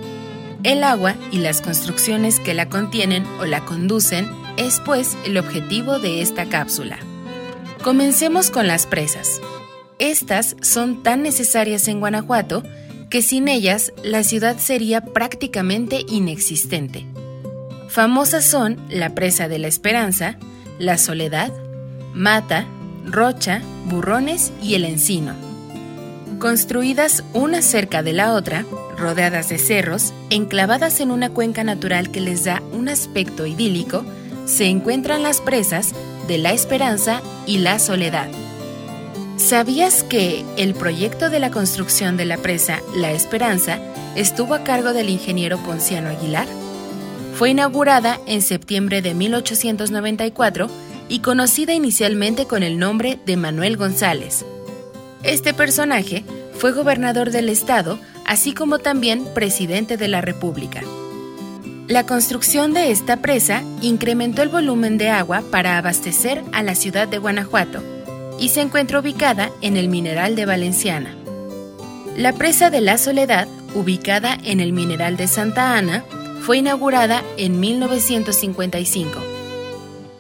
El 0.63 0.85
agua 0.85 1.17
y 1.33 1.39
las 1.39 1.61
construcciones 1.61 2.39
que 2.39 2.55
la 2.55 2.69
contienen 2.69 3.25
o 3.41 3.47
la 3.47 3.65
conducen 3.65 4.29
es 4.57 4.81
pues 4.85 5.17
el 5.25 5.39
objetivo 5.39 5.99
de 5.99 6.23
esta 6.23 6.47
cápsula. 6.47 6.99
Comencemos 7.83 8.51
con 8.51 8.69
las 8.69 8.87
presas. 8.87 9.41
Estas 9.99 10.57
son 10.61 11.03
tan 11.03 11.23
necesarias 11.23 11.89
en 11.89 12.01
Guanajuato 12.01 12.63
que 13.13 13.21
sin 13.21 13.47
ellas 13.47 13.93
la 14.03 14.25
ciudad 14.25 14.57
sería 14.57 15.03
prácticamente 15.03 16.03
inexistente. 16.09 17.05
Famosas 17.91 18.43
son 18.43 18.79
la 18.89 19.15
Presa 19.15 19.49
de 19.49 19.59
la 19.59 19.69
Esperanza, 19.69 20.39
la 20.79 20.97
Soledad, 20.97 21.53
Mata, 22.15 22.65
Rocha, 23.05 23.61
Burrones 23.85 24.51
y 24.63 24.77
el 24.77 24.87
Encino. 24.87 25.35
Construidas 26.39 27.23
una 27.35 27.61
cerca 27.61 28.03
de 28.03 28.15
la 28.15 28.33
otra, 28.33 28.65
rodeadas 28.97 29.51
de 29.51 29.59
cerros, 29.59 30.15
enclavadas 30.31 30.99
en 31.01 31.11
una 31.11 31.29
cuenca 31.29 31.65
natural 31.65 32.11
que 32.11 32.23
les 32.23 32.45
da 32.45 32.63
un 32.73 32.89
aspecto 32.89 33.45
idílico, 33.45 34.07
se 34.47 34.69
encuentran 34.69 35.23
las 35.23 35.43
presas 35.43 35.93
de 36.29 36.39
la 36.39 36.55
Esperanza 36.55 37.21
y 37.45 37.59
la 37.59 37.79
Soledad. 37.79 38.31
¿Sabías 39.43 40.05
que 40.05 40.45
el 40.57 40.73
proyecto 40.73 41.29
de 41.29 41.41
la 41.41 41.51
construcción 41.51 42.17
de 42.17 42.25
la 42.25 42.39
presa 42.39 42.81
La 42.95 43.11
Esperanza 43.11 43.81
estuvo 44.15 44.55
a 44.55 44.63
cargo 44.63 44.93
del 44.93 45.11
ingeniero 45.11 45.59
Ponciano 45.59 46.11
Aguilar? 46.11 46.47
Fue 47.35 47.51
inaugurada 47.51 48.21
en 48.27 48.41
septiembre 48.41 49.03
de 49.03 49.15
1894 49.15 50.71
y 51.09 51.19
conocida 51.19 51.75
inicialmente 51.75 52.47
con 52.47 52.63
el 52.63 52.79
nombre 52.79 53.19
de 53.27 53.37
Manuel 53.37 53.77
González. 53.77 54.45
Este 55.25 55.53
personaje 55.53 56.23
fue 56.55 56.71
gobernador 56.71 57.33
del 57.33 57.49
estado, 57.49 57.99
así 58.25 58.55
como 58.55 58.79
también 58.79 59.25
presidente 59.35 59.97
de 59.97 60.07
la 60.07 60.21
República. 60.21 60.83
La 61.89 62.07
construcción 62.07 62.75
de 62.75 62.93
esta 62.93 63.17
presa 63.17 63.65
incrementó 63.83 64.43
el 64.43 64.51
volumen 64.51 64.99
de 64.99 65.11
agua 65.11 65.43
para 65.51 65.79
abastecer 65.79 66.45
a 66.53 66.63
la 66.63 66.77
ciudad 66.77 67.09
de 67.09 67.19
Guanajuato, 67.19 67.83
y 68.43 68.49
se 68.49 68.61
encuentra 68.61 68.99
ubicada 68.99 69.53
en 69.61 69.77
el 69.77 69.89
Mineral 69.89 70.35
de 70.35 70.47
Valenciana. 70.47 71.15
La 72.17 72.33
presa 72.33 72.71
de 72.71 72.81
la 72.81 72.99
Soledad, 72.99 73.47
ubicada 73.73 74.37
en 74.43 74.59
el 74.59 74.73
Mineral 74.73 75.17
de 75.17 75.29
Santa 75.29 75.79
Ana, 75.79 76.05
fue 76.41 76.59
inaugurada 76.59 77.23
en 77.37 77.61
1955. 77.61 79.13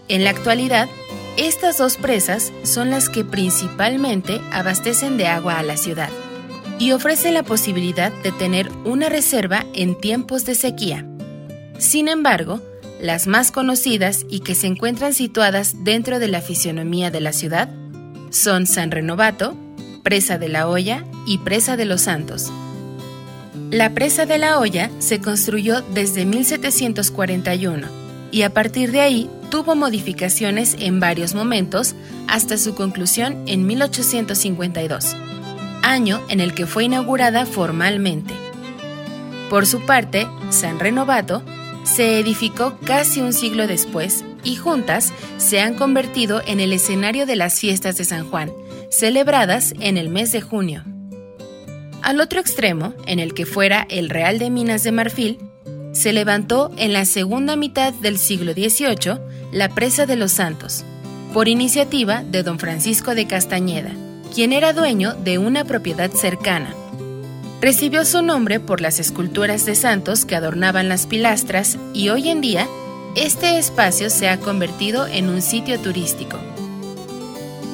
En 0.06 0.22
la 0.22 0.30
actualidad, 0.30 0.88
estas 1.36 1.78
dos 1.78 1.96
presas 1.96 2.52
son 2.62 2.90
las 2.90 3.08
que 3.08 3.24
principalmente 3.24 4.40
abastecen 4.52 5.16
de 5.16 5.26
agua 5.26 5.58
a 5.58 5.64
la 5.64 5.76
ciudad 5.76 6.10
y 6.78 6.92
ofrecen 6.92 7.34
la 7.34 7.42
posibilidad 7.42 8.12
de 8.22 8.30
tener 8.30 8.70
una 8.84 9.08
reserva 9.08 9.66
en 9.74 9.98
tiempos 9.98 10.44
de 10.44 10.54
sequía. 10.54 11.04
Sin 11.78 12.06
embargo, 12.06 12.60
las 13.00 13.26
más 13.26 13.50
conocidas 13.50 14.24
y 14.30 14.40
que 14.40 14.54
se 14.54 14.68
encuentran 14.68 15.12
situadas 15.12 15.82
dentro 15.82 16.20
de 16.20 16.28
la 16.28 16.40
fisionomía 16.40 17.10
de 17.10 17.20
la 17.20 17.32
ciudad 17.32 17.81
son 18.32 18.66
San 18.66 18.90
Renovato, 18.90 19.56
Presa 20.02 20.38
de 20.38 20.48
la 20.48 20.68
Hoya 20.68 21.04
y 21.26 21.38
Presa 21.38 21.76
de 21.76 21.84
los 21.84 22.02
Santos. 22.02 22.50
La 23.70 23.90
Presa 23.94 24.26
de 24.26 24.38
la 24.38 24.58
Hoya 24.58 24.90
se 24.98 25.20
construyó 25.20 25.82
desde 25.94 26.24
1741 26.24 27.86
y 28.30 28.42
a 28.42 28.52
partir 28.52 28.90
de 28.90 29.00
ahí 29.00 29.30
tuvo 29.50 29.74
modificaciones 29.76 30.76
en 30.78 30.98
varios 30.98 31.34
momentos 31.34 31.94
hasta 32.26 32.56
su 32.56 32.74
conclusión 32.74 33.42
en 33.46 33.66
1852, 33.66 35.14
año 35.82 36.20
en 36.28 36.40
el 36.40 36.54
que 36.54 36.66
fue 36.66 36.84
inaugurada 36.84 37.46
formalmente. 37.46 38.34
Por 39.50 39.66
su 39.66 39.84
parte, 39.84 40.26
San 40.50 40.80
Renovato 40.80 41.42
se 41.84 42.18
edificó 42.18 42.78
casi 42.84 43.20
un 43.20 43.34
siglo 43.34 43.66
después 43.66 44.24
y 44.44 44.56
juntas 44.56 45.12
se 45.38 45.60
han 45.60 45.74
convertido 45.74 46.42
en 46.46 46.60
el 46.60 46.72
escenario 46.72 47.26
de 47.26 47.36
las 47.36 47.58
fiestas 47.58 47.96
de 47.96 48.04
San 48.04 48.28
Juan, 48.28 48.50
celebradas 48.90 49.74
en 49.80 49.96
el 49.96 50.08
mes 50.08 50.32
de 50.32 50.40
junio. 50.40 50.84
Al 52.02 52.20
otro 52.20 52.40
extremo, 52.40 52.94
en 53.06 53.20
el 53.20 53.32
que 53.32 53.46
fuera 53.46 53.86
el 53.88 54.10
Real 54.10 54.38
de 54.38 54.50
Minas 54.50 54.82
de 54.82 54.92
Marfil, 54.92 55.38
se 55.92 56.12
levantó 56.12 56.72
en 56.76 56.92
la 56.92 57.04
segunda 57.04 57.54
mitad 57.54 57.92
del 57.92 58.18
siglo 58.18 58.52
XVIII 58.54 59.18
la 59.52 59.68
Presa 59.68 60.06
de 60.06 60.16
los 60.16 60.32
Santos, 60.32 60.84
por 61.32 61.48
iniciativa 61.48 62.22
de 62.24 62.42
don 62.42 62.58
Francisco 62.58 63.14
de 63.14 63.26
Castañeda, 63.26 63.92
quien 64.34 64.52
era 64.52 64.72
dueño 64.72 65.14
de 65.14 65.38
una 65.38 65.64
propiedad 65.64 66.10
cercana. 66.10 66.74
Recibió 67.60 68.04
su 68.04 68.22
nombre 68.22 68.58
por 68.58 68.80
las 68.80 68.98
esculturas 68.98 69.64
de 69.66 69.76
santos 69.76 70.24
que 70.24 70.34
adornaban 70.34 70.88
las 70.88 71.06
pilastras 71.06 71.78
y 71.94 72.08
hoy 72.08 72.28
en 72.28 72.40
día 72.40 72.66
este 73.14 73.58
espacio 73.58 74.08
se 74.08 74.28
ha 74.28 74.38
convertido 74.38 75.06
en 75.06 75.28
un 75.28 75.42
sitio 75.42 75.78
turístico. 75.78 76.38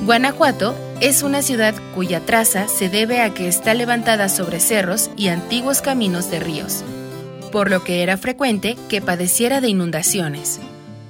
Guanajuato 0.05 0.75
es 1.01 1.23
una 1.23 1.43
ciudad 1.43 1.75
cuya 1.95 2.21
traza 2.21 2.67
se 2.67 2.89
debe 2.89 3.21
a 3.21 3.33
que 3.35 3.47
está 3.47 3.75
levantada 3.75 4.29
sobre 4.29 4.59
cerros 4.59 5.11
y 5.17 5.29
antiguos 5.29 5.81
caminos 5.81 6.31
de 6.31 6.41
ríos, 6.41 6.83
por 7.53 7.71
lo 7.71 7.85
que 7.85 8.03
era 8.03 8.17
frecuente 8.17 8.77
que 8.89 9.01
padeciera 9.01 9.61
de 9.61 9.69
inundaciones. 9.69 10.59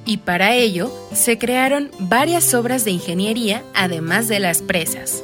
Y 0.05 0.19
para 0.19 0.55
ello 0.55 0.93
se 1.13 1.39
crearon 1.39 1.91
varias 1.99 2.53
obras 2.55 2.85
de 2.85 2.91
ingeniería 2.91 3.63
además 3.75 4.29
de 4.29 4.41
las 4.41 4.63
presas. 4.63 5.23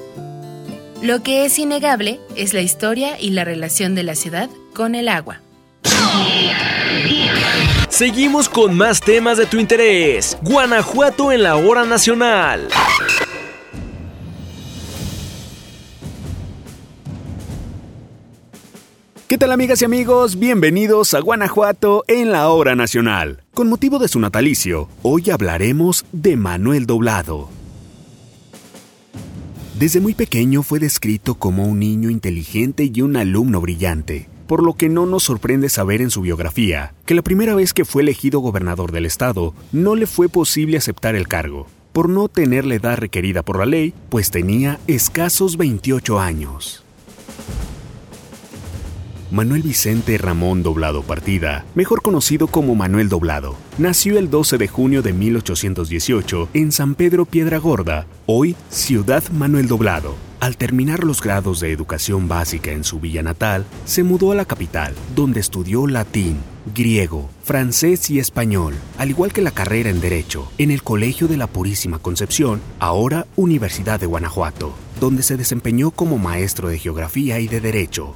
Lo 1.03 1.23
que 1.23 1.45
es 1.45 1.59
innegable 1.59 2.21
es 2.37 2.55
la 2.55 2.63
historia 2.63 3.21
y 3.21 3.31
la 3.31 3.45
relación 3.45 3.95
de 3.95 4.03
la 4.03 4.15
ciudad 4.15 4.49
con 4.73 4.95
el 4.95 5.09
agua. 5.09 5.41
Seguimos 7.95 8.49
con 8.49 8.77
más 8.77 8.99
temas 8.99 9.39
de 9.39 9.47
tu 9.47 9.57
interés. 9.57 10.37
Guanajuato 10.43 11.31
en 11.31 11.45
la 11.45 11.55
hora 11.55 11.85
nacional. 11.85 12.67
¿Qué 19.29 19.39
tal 19.39 19.53
amigas 19.53 19.81
y 19.81 19.85
amigos? 19.85 20.41
Bienvenidos 20.41 21.15
a 21.15 21.21
Guanajuato 21.21 22.03
en 22.09 22.33
la 22.33 22.49
hora 22.49 22.75
nacional. 22.75 23.45
Con 23.55 23.69
motivo 23.69 24.01
de 24.01 24.09
su 24.09 24.19
natalicio, 24.19 24.89
hoy 25.03 25.31
hablaremos 25.31 26.05
de 26.11 26.37
Manuel 26.37 26.87
Doblado. 26.87 27.49
Desde 29.79 30.01
muy 30.01 30.15
pequeño 30.15 30.65
fue 30.65 30.81
descrito 30.81 31.37
como 31.37 31.63
un 31.63 31.79
niño 31.79 32.11
inteligente 32.11 32.91
y 32.93 33.03
un 33.03 33.17
alumno 33.17 33.61
brillante, 33.61 34.29
por 34.47 34.63
lo 34.63 34.75
que 34.75 34.89
no 34.89 35.07
nos 35.07 35.25
sorprende 35.25 35.69
saber 35.69 36.01
en 36.01 36.11
su 36.11 36.21
biografía 36.21 36.95
que 37.07 37.15
la 37.15 37.23
primera 37.23 37.55
vez 37.55 37.73
que 37.73 37.85
fue 37.85 38.03
elegido 38.03 38.41
gobernador 38.41 38.93
del 38.93 39.07
estado 39.07 39.55
no 39.73 39.95
le 39.95 40.07
fue 40.07 40.29
posible 40.29 40.77
aceptar 40.77 41.15
el 41.15 41.29
cargo, 41.29 41.67
por 41.93 42.09
no 42.09 42.29
tener 42.29 42.65
la 42.65 42.75
edad 42.75 42.97
requerida 42.97 43.43
por 43.43 43.59
la 43.59 43.67
ley, 43.67 43.95
pues 44.09 44.31
tenía 44.31 44.79
escasos 44.87 45.57
28 45.57 46.21
años. 46.21 46.85
Manuel 49.35 49.63
Vicente 49.63 50.17
Ramón 50.17 50.63
Doblado 50.63 51.03
Partida, 51.03 51.65
mejor 51.75 52.03
conocido 52.03 52.47
como 52.47 52.77
Manuel 52.77 53.09
Doblado, 53.09 53.57
nació 53.79 54.17
el 54.19 54.31
12 54.31 54.59
de 54.59 54.69
junio 54.69 55.03
de 55.03 55.13
1818 55.13 56.51
en 56.55 56.71
San 56.71 56.95
Pedro 56.95 57.25
Piedra 57.25 57.59
Gorda, 57.59 58.07
hoy 58.27 58.55
Ciudad 58.69 59.25
Manuel 59.33 59.67
Doblado. 59.67 60.15
Al 60.45 60.59
terminar 60.59 61.05
los 61.05 61.23
grados 61.23 61.61
de 61.61 61.73
educación 61.73 62.29
básica 62.29 62.71
en 62.71 62.85
su 62.85 63.01
villa 63.01 63.23
natal, 63.23 63.65
se 63.87 64.03
mudó 64.03 64.31
a 64.31 64.35
la 64.35 64.45
capital, 64.45 64.93
donde 65.17 65.41
estudió 65.41 65.87
latín, 65.87 66.37
griego, 66.75 67.31
francés 67.43 68.11
y 68.11 68.19
español, 68.19 68.75
al 68.99 69.09
igual 69.09 69.33
que 69.33 69.41
la 69.41 69.53
carrera 69.53 69.89
en 69.89 70.03
Derecho, 70.03 70.53
en 70.59 70.71
el 70.71 70.83
Colegio 70.83 71.29
de 71.29 71.39
la 71.39 71.47
Purísima 71.47 71.99
Concepción, 71.99 72.61
ahora 72.79 73.27
Universidad 73.37 73.99
de 73.99 74.05
Guanajuato, 74.05 74.75
donde 75.01 75.23
se 75.23 75.39
desempeñó 75.39 75.93
como 75.93 76.19
maestro 76.19 76.69
de 76.69 76.79
Geografía 76.79 77.41
y 77.41 77.49
de 77.49 77.63
Derecho. 77.63 78.15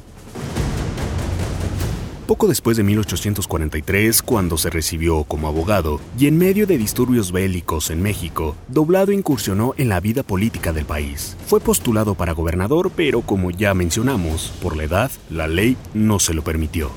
Poco 2.29 2.47
después 2.47 2.77
de 2.77 2.83
1843, 2.83 4.21
cuando 4.21 4.59
se 4.59 4.69
recibió 4.69 5.25
como 5.25 5.49
abogado, 5.49 5.99
y 6.19 6.27
en 6.27 6.37
medio 6.37 6.67
de 6.67 6.77
disturbios 6.77 7.33
bélicos 7.33 7.89
en 7.89 8.03
México, 8.03 8.55
Doblado 8.69 9.13
incursionó 9.13 9.73
en 9.79 9.89
la 9.89 9.99
vida 9.99 10.23
política 10.23 10.75
del 10.75 10.85
país. 10.85 11.39
Fue 11.47 11.59
postulado 11.59 12.17
para 12.17 12.33
gobernador, 12.33 12.93
pero 12.95 13.23
como 13.23 13.51
ya 13.51 13.73
mencionamos, 13.73 14.53
por 14.61 14.77
la 14.77 14.85
edad, 14.85 15.11
la 15.31 15.49
ley 15.49 15.79
no 15.95 16.19
se 16.19 16.35
lo 16.35 16.45
permitió. 16.45 16.91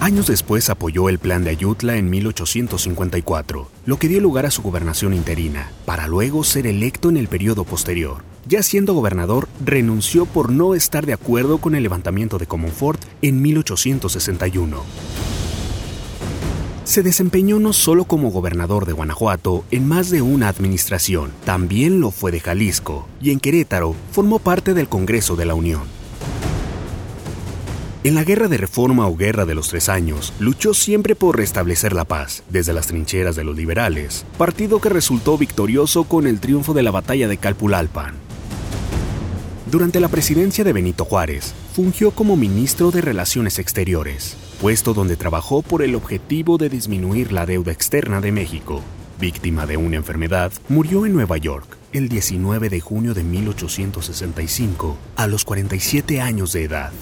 Años 0.00 0.26
después 0.26 0.68
apoyó 0.68 1.08
el 1.08 1.20
plan 1.20 1.44
de 1.44 1.50
Ayutla 1.50 1.96
en 1.96 2.10
1854, 2.10 3.70
lo 3.86 3.96
que 3.96 4.08
dio 4.08 4.20
lugar 4.20 4.44
a 4.44 4.50
su 4.50 4.60
gobernación 4.60 5.14
interina, 5.14 5.70
para 5.86 6.08
luego 6.08 6.42
ser 6.42 6.66
electo 6.66 7.10
en 7.10 7.18
el 7.18 7.28
periodo 7.28 7.62
posterior. 7.62 8.33
Ya 8.46 8.62
siendo 8.62 8.92
gobernador, 8.92 9.48
renunció 9.64 10.26
por 10.26 10.50
no 10.50 10.74
estar 10.74 11.06
de 11.06 11.14
acuerdo 11.14 11.58
con 11.58 11.74
el 11.74 11.82
levantamiento 11.82 12.38
de 12.38 12.46
Comonfort 12.46 13.02
en 13.22 13.40
1861. 13.40 14.82
Se 16.84 17.02
desempeñó 17.02 17.58
no 17.58 17.72
solo 17.72 18.04
como 18.04 18.30
gobernador 18.30 18.84
de 18.84 18.92
Guanajuato 18.92 19.64
en 19.70 19.88
más 19.88 20.10
de 20.10 20.20
una 20.20 20.48
administración, 20.48 21.32
también 21.46 22.00
lo 22.00 22.10
fue 22.10 22.30
de 22.30 22.40
Jalisco, 22.40 23.08
y 23.22 23.30
en 23.30 23.40
Querétaro 23.40 23.94
formó 24.12 24.38
parte 24.38 24.74
del 24.74 24.90
Congreso 24.90 25.34
de 25.34 25.46
la 25.46 25.54
Unión. 25.54 25.82
En 28.04 28.14
la 28.14 28.22
Guerra 28.22 28.48
de 28.48 28.58
Reforma 28.58 29.08
o 29.08 29.16
Guerra 29.16 29.46
de 29.46 29.54
los 29.54 29.68
Tres 29.68 29.88
Años, 29.88 30.34
luchó 30.38 30.74
siempre 30.74 31.14
por 31.14 31.38
restablecer 31.38 31.94
la 31.94 32.04
paz, 32.04 32.42
desde 32.50 32.74
las 32.74 32.88
trincheras 32.88 33.34
de 33.34 33.44
los 33.44 33.56
liberales, 33.56 34.26
partido 34.36 34.78
que 34.78 34.90
resultó 34.90 35.38
victorioso 35.38 36.04
con 36.04 36.26
el 36.26 36.38
triunfo 36.38 36.74
de 36.74 36.82
la 36.82 36.90
batalla 36.90 37.28
de 37.28 37.38
Calpulalpan. 37.38 38.33
Durante 39.74 39.98
la 39.98 40.06
presidencia 40.06 40.62
de 40.62 40.72
Benito 40.72 41.04
Juárez, 41.04 41.52
fungió 41.72 42.12
como 42.12 42.36
ministro 42.36 42.92
de 42.92 43.00
Relaciones 43.00 43.58
Exteriores, 43.58 44.36
puesto 44.60 44.94
donde 44.94 45.16
trabajó 45.16 45.62
por 45.62 45.82
el 45.82 45.96
objetivo 45.96 46.58
de 46.58 46.68
disminuir 46.68 47.32
la 47.32 47.44
deuda 47.44 47.72
externa 47.72 48.20
de 48.20 48.30
México. 48.30 48.82
Víctima 49.18 49.66
de 49.66 49.76
una 49.76 49.96
enfermedad, 49.96 50.52
murió 50.68 51.06
en 51.06 51.12
Nueva 51.12 51.38
York 51.38 51.76
el 51.92 52.08
19 52.08 52.68
de 52.68 52.78
junio 52.78 53.14
de 53.14 53.24
1865, 53.24 54.96
a 55.16 55.26
los 55.26 55.44
47 55.44 56.20
años 56.20 56.52
de 56.52 56.62
edad. 56.62 56.92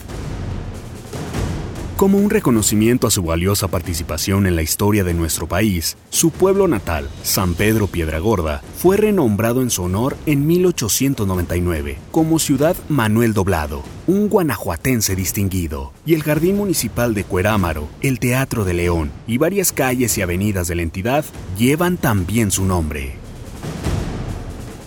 Como 2.03 2.19
un 2.19 2.31
reconocimiento 2.31 3.07
a 3.07 3.13
su 3.13 3.23
valiosa 3.23 3.69
participación 3.69 4.49
en 4.49 4.57
la 4.57 4.63
historia 4.63 5.05
de 5.05 5.15
nuestro 5.15 5.47
país, 5.47 5.97
su 6.11 6.33
pueblo 6.33 6.67
natal, 6.67 7.09
San 7.23 7.55
Pedro 7.55 7.87
Piedragorda, 7.87 8.61
fue 8.77 8.97
renombrado 8.97 9.63
en 9.63 9.71
su 9.71 9.85
honor 9.85 10.17
en 10.27 10.45
1899 10.45 11.99
como 12.11 12.41
Ciudad 12.41 12.75
Manuel 12.89 13.35
Doblado, 13.35 13.85
un 14.09 14.29
guanajuatense 14.29 15.15
distinguido, 15.15 15.93
y 16.05 16.15
el 16.15 16.25
Jardín 16.25 16.57
Municipal 16.57 17.15
de 17.15 17.23
Cuerámaro, 17.23 17.87
el 18.01 18.19
Teatro 18.19 18.65
de 18.65 18.75
León 18.75 19.13
y 19.29 19.39
varias 19.39 19.71
calles 19.71 20.19
y 20.19 20.23
avenidas 20.23 20.67
de 20.67 20.75
la 20.75 20.83
entidad 20.83 21.25
llevan 21.57 21.99
también 21.99 22.51
su 22.51 22.65
nombre. 22.65 23.22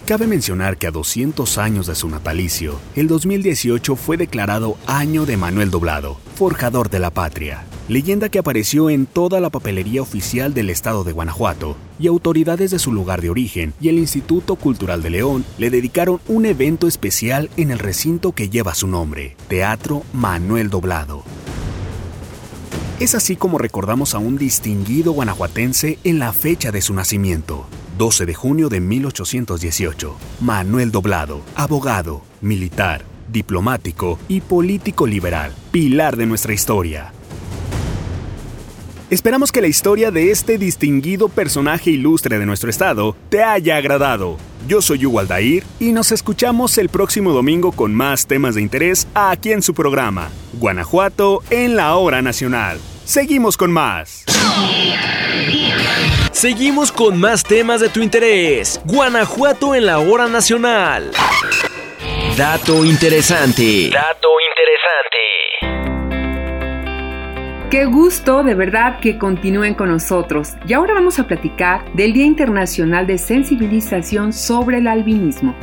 Cabe 0.05 0.27
mencionar 0.27 0.77
que 0.77 0.85
a 0.85 0.91
200 0.91 1.57
años 1.57 1.87
de 1.87 1.95
su 1.95 2.07
natalicio, 2.07 2.77
el 2.95 3.07
2018 3.07 3.95
fue 3.95 4.17
declarado 4.17 4.77
Año 4.85 5.25
de 5.25 5.35
Manuel 5.35 5.71
Doblado, 5.71 6.19
forjador 6.35 6.91
de 6.91 6.99
la 6.99 7.09
patria, 7.09 7.65
leyenda 7.87 8.29
que 8.29 8.37
apareció 8.37 8.91
en 8.91 9.07
toda 9.07 9.39
la 9.39 9.49
papelería 9.49 10.03
oficial 10.03 10.53
del 10.53 10.69
estado 10.69 11.03
de 11.03 11.11
Guanajuato, 11.11 11.75
y 11.97 12.05
autoridades 12.05 12.69
de 12.69 12.77
su 12.77 12.93
lugar 12.93 13.23
de 13.23 13.31
origen 13.31 13.73
y 13.81 13.89
el 13.89 13.97
Instituto 13.97 14.57
Cultural 14.57 15.01
de 15.01 15.09
León 15.09 15.43
le 15.57 15.71
dedicaron 15.71 16.21
un 16.27 16.45
evento 16.45 16.87
especial 16.87 17.49
en 17.57 17.71
el 17.71 17.79
recinto 17.79 18.31
que 18.31 18.51
lleva 18.51 18.75
su 18.75 18.85
nombre, 18.85 19.35
Teatro 19.47 20.03
Manuel 20.13 20.69
Doblado. 20.69 21.23
Es 22.99 23.15
así 23.15 23.35
como 23.35 23.57
recordamos 23.57 24.13
a 24.13 24.19
un 24.19 24.37
distinguido 24.37 25.13
guanajuatense 25.13 25.97
en 26.03 26.19
la 26.19 26.31
fecha 26.31 26.71
de 26.71 26.83
su 26.83 26.93
nacimiento, 26.93 27.65
12 27.97 28.25
de 28.25 28.33
junio 28.33 28.69
de 28.69 28.79
1818. 28.79 30.15
Manuel 30.41 30.91
Doblado, 30.91 31.41
abogado, 31.55 32.21
militar, 32.41 33.03
diplomático 33.31 34.19
y 34.27 34.41
político 34.41 35.07
liberal, 35.07 35.53
pilar 35.71 36.17
de 36.17 36.25
nuestra 36.25 36.53
historia. 36.53 37.13
Esperamos 39.09 39.51
que 39.51 39.61
la 39.61 39.67
historia 39.67 40.09
de 40.09 40.31
este 40.31 40.57
distinguido 40.57 41.29
personaje 41.29 41.91
ilustre 41.91 42.39
de 42.39 42.45
nuestro 42.47 42.71
estado 42.71 43.15
te 43.29 43.43
haya 43.43 43.77
agradado. 43.77 44.37
Yo 44.67 44.81
soy 44.81 45.05
Hugo 45.05 45.19
Aldair 45.19 45.63
y 45.79 45.91
nos 45.91 46.11
escuchamos 46.11 46.79
el 46.79 46.89
próximo 46.89 47.31
domingo 47.31 47.71
con 47.71 47.93
más 47.93 48.25
temas 48.25 48.55
de 48.55 48.63
interés 48.63 49.07
aquí 49.13 49.51
en 49.51 49.61
su 49.61 49.75
programa, 49.75 50.29
Guanajuato 50.53 51.43
en 51.51 51.75
la 51.75 51.95
hora 51.95 52.23
nacional. 52.23 52.79
Seguimos 53.05 53.57
con 53.57 53.71
más. 53.71 54.25
Seguimos 56.35 56.91
con 56.91 57.17
más 57.17 57.43
temas 57.43 57.79
de 57.79 57.87
tu 57.87 58.01
interés. 58.01 58.81
Guanajuato 58.83 59.73
en 59.73 59.85
la 59.85 59.99
hora 59.99 60.27
nacional. 60.27 61.11
Dato 62.35 62.83
interesante. 62.83 63.89
Dato 63.89 64.27
interesante. 64.49 65.17
Qué 67.71 67.85
gusto 67.85 68.43
de 68.43 68.53
verdad 68.53 68.99
que 68.99 69.17
continúen 69.17 69.75
con 69.75 69.87
nosotros. 69.87 70.55
Y 70.67 70.73
ahora 70.73 70.93
vamos 70.93 71.19
a 71.19 71.23
platicar 71.25 71.89
del 71.93 72.11
Día 72.11 72.25
Internacional 72.25 73.07
de 73.07 73.17
Sensibilización 73.17 74.33
sobre 74.33 74.79
el 74.79 74.87
Albinismo. 74.87 75.55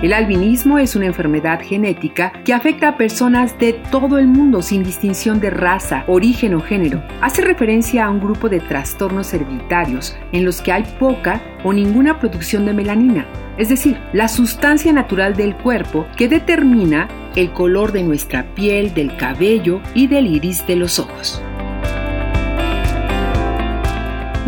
El 0.00 0.12
albinismo 0.12 0.78
es 0.78 0.94
una 0.94 1.06
enfermedad 1.06 1.60
genética 1.60 2.32
que 2.44 2.54
afecta 2.54 2.88
a 2.88 2.96
personas 2.96 3.58
de 3.58 3.72
todo 3.72 4.18
el 4.18 4.28
mundo 4.28 4.62
sin 4.62 4.84
distinción 4.84 5.40
de 5.40 5.50
raza, 5.50 6.04
origen 6.06 6.54
o 6.54 6.60
género. 6.60 7.02
Hace 7.20 7.42
referencia 7.42 8.04
a 8.04 8.10
un 8.10 8.20
grupo 8.20 8.48
de 8.48 8.60
trastornos 8.60 9.34
hereditarios 9.34 10.16
en 10.30 10.44
los 10.44 10.62
que 10.62 10.70
hay 10.70 10.84
poca 11.00 11.42
o 11.64 11.72
ninguna 11.72 12.20
producción 12.20 12.64
de 12.64 12.74
melanina, 12.74 13.26
es 13.56 13.70
decir, 13.70 13.98
la 14.12 14.28
sustancia 14.28 14.92
natural 14.92 15.34
del 15.34 15.56
cuerpo 15.56 16.06
que 16.16 16.28
determina 16.28 17.08
el 17.34 17.50
color 17.50 17.90
de 17.90 18.04
nuestra 18.04 18.54
piel, 18.54 18.94
del 18.94 19.16
cabello 19.16 19.80
y 19.94 20.06
del 20.06 20.28
iris 20.28 20.64
de 20.68 20.76
los 20.76 21.00
ojos. 21.00 21.42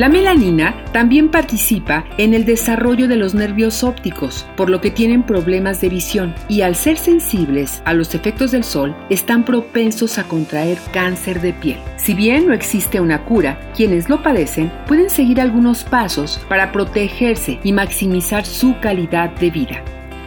La 0.01 0.09
melanina 0.09 0.83
también 0.95 1.31
participa 1.31 2.07
en 2.17 2.33
el 2.33 2.47
desarrollo 2.47 3.07
de 3.07 3.17
los 3.17 3.35
nervios 3.35 3.85
ópticos, 3.85 4.47
por 4.57 4.71
lo 4.71 4.81
que 4.81 4.91
tienen 4.91 5.25
problemas 5.25 5.83
de 5.83 5.91
visión 5.91 6.35
y 6.49 6.63
al 6.63 6.75
ser 6.75 6.97
sensibles 6.97 7.83
a 7.85 7.93
los 7.93 8.15
efectos 8.15 8.51
del 8.51 8.65
sol 8.65 8.97
están 9.11 9.45
propensos 9.45 10.17
a 10.17 10.25
contraer 10.25 10.79
cáncer 10.95 11.43
de 11.43 11.53
piel. 11.53 11.77
Si 11.99 12.15
bien 12.15 12.47
no 12.47 12.55
existe 12.55 12.99
una 12.99 13.27
cura, 13.27 13.61
quienes 13.77 14.09
lo 14.09 14.23
padecen 14.23 14.73
pueden 14.87 15.11
seguir 15.11 15.39
algunos 15.39 15.85
pasos 15.85 16.41
para 16.49 16.73
protegerse 16.73 17.61
y 17.63 17.75
maximizar 17.75 18.47
su 18.47 18.81
calidad 18.81 19.29
de 19.33 19.51
vida. 19.51 19.85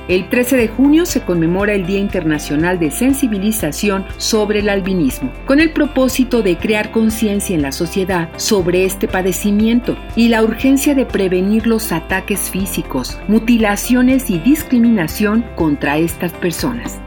El 0.10 0.28
13 0.28 0.58
de 0.58 0.68
junio 0.68 1.06
se 1.06 1.22
conmemora 1.22 1.74
el 1.74 1.86
Día 1.86 2.00
Internacional 2.00 2.78
de 2.78 2.92
Sensibilización 2.92 4.06
sobre 4.18 4.60
el 4.60 4.68
Albinismo, 4.68 5.32
con 5.46 5.62
el 5.62 5.72
propósito 5.72 6.42
de 6.42 6.58
crear 6.58 6.92
conciencia 6.92 7.56
en 7.56 7.62
la 7.62 7.72
sociedad 7.72 8.30
sobre 8.36 8.84
este 8.84 9.08
padecimiento 9.08 9.98
y 10.18 10.28
la 10.28 10.44
urgencia 10.44 10.94
de 10.94 11.06
prevenir 11.06 11.68
los 11.68 11.94
ataques 11.94 12.50
físicos, 12.50 13.18
mutilaciones 13.30 14.30
y 14.30 14.40
discriminación 14.40 15.46
contra 15.56 15.98
estas 15.98 16.34
personas. 16.34 17.00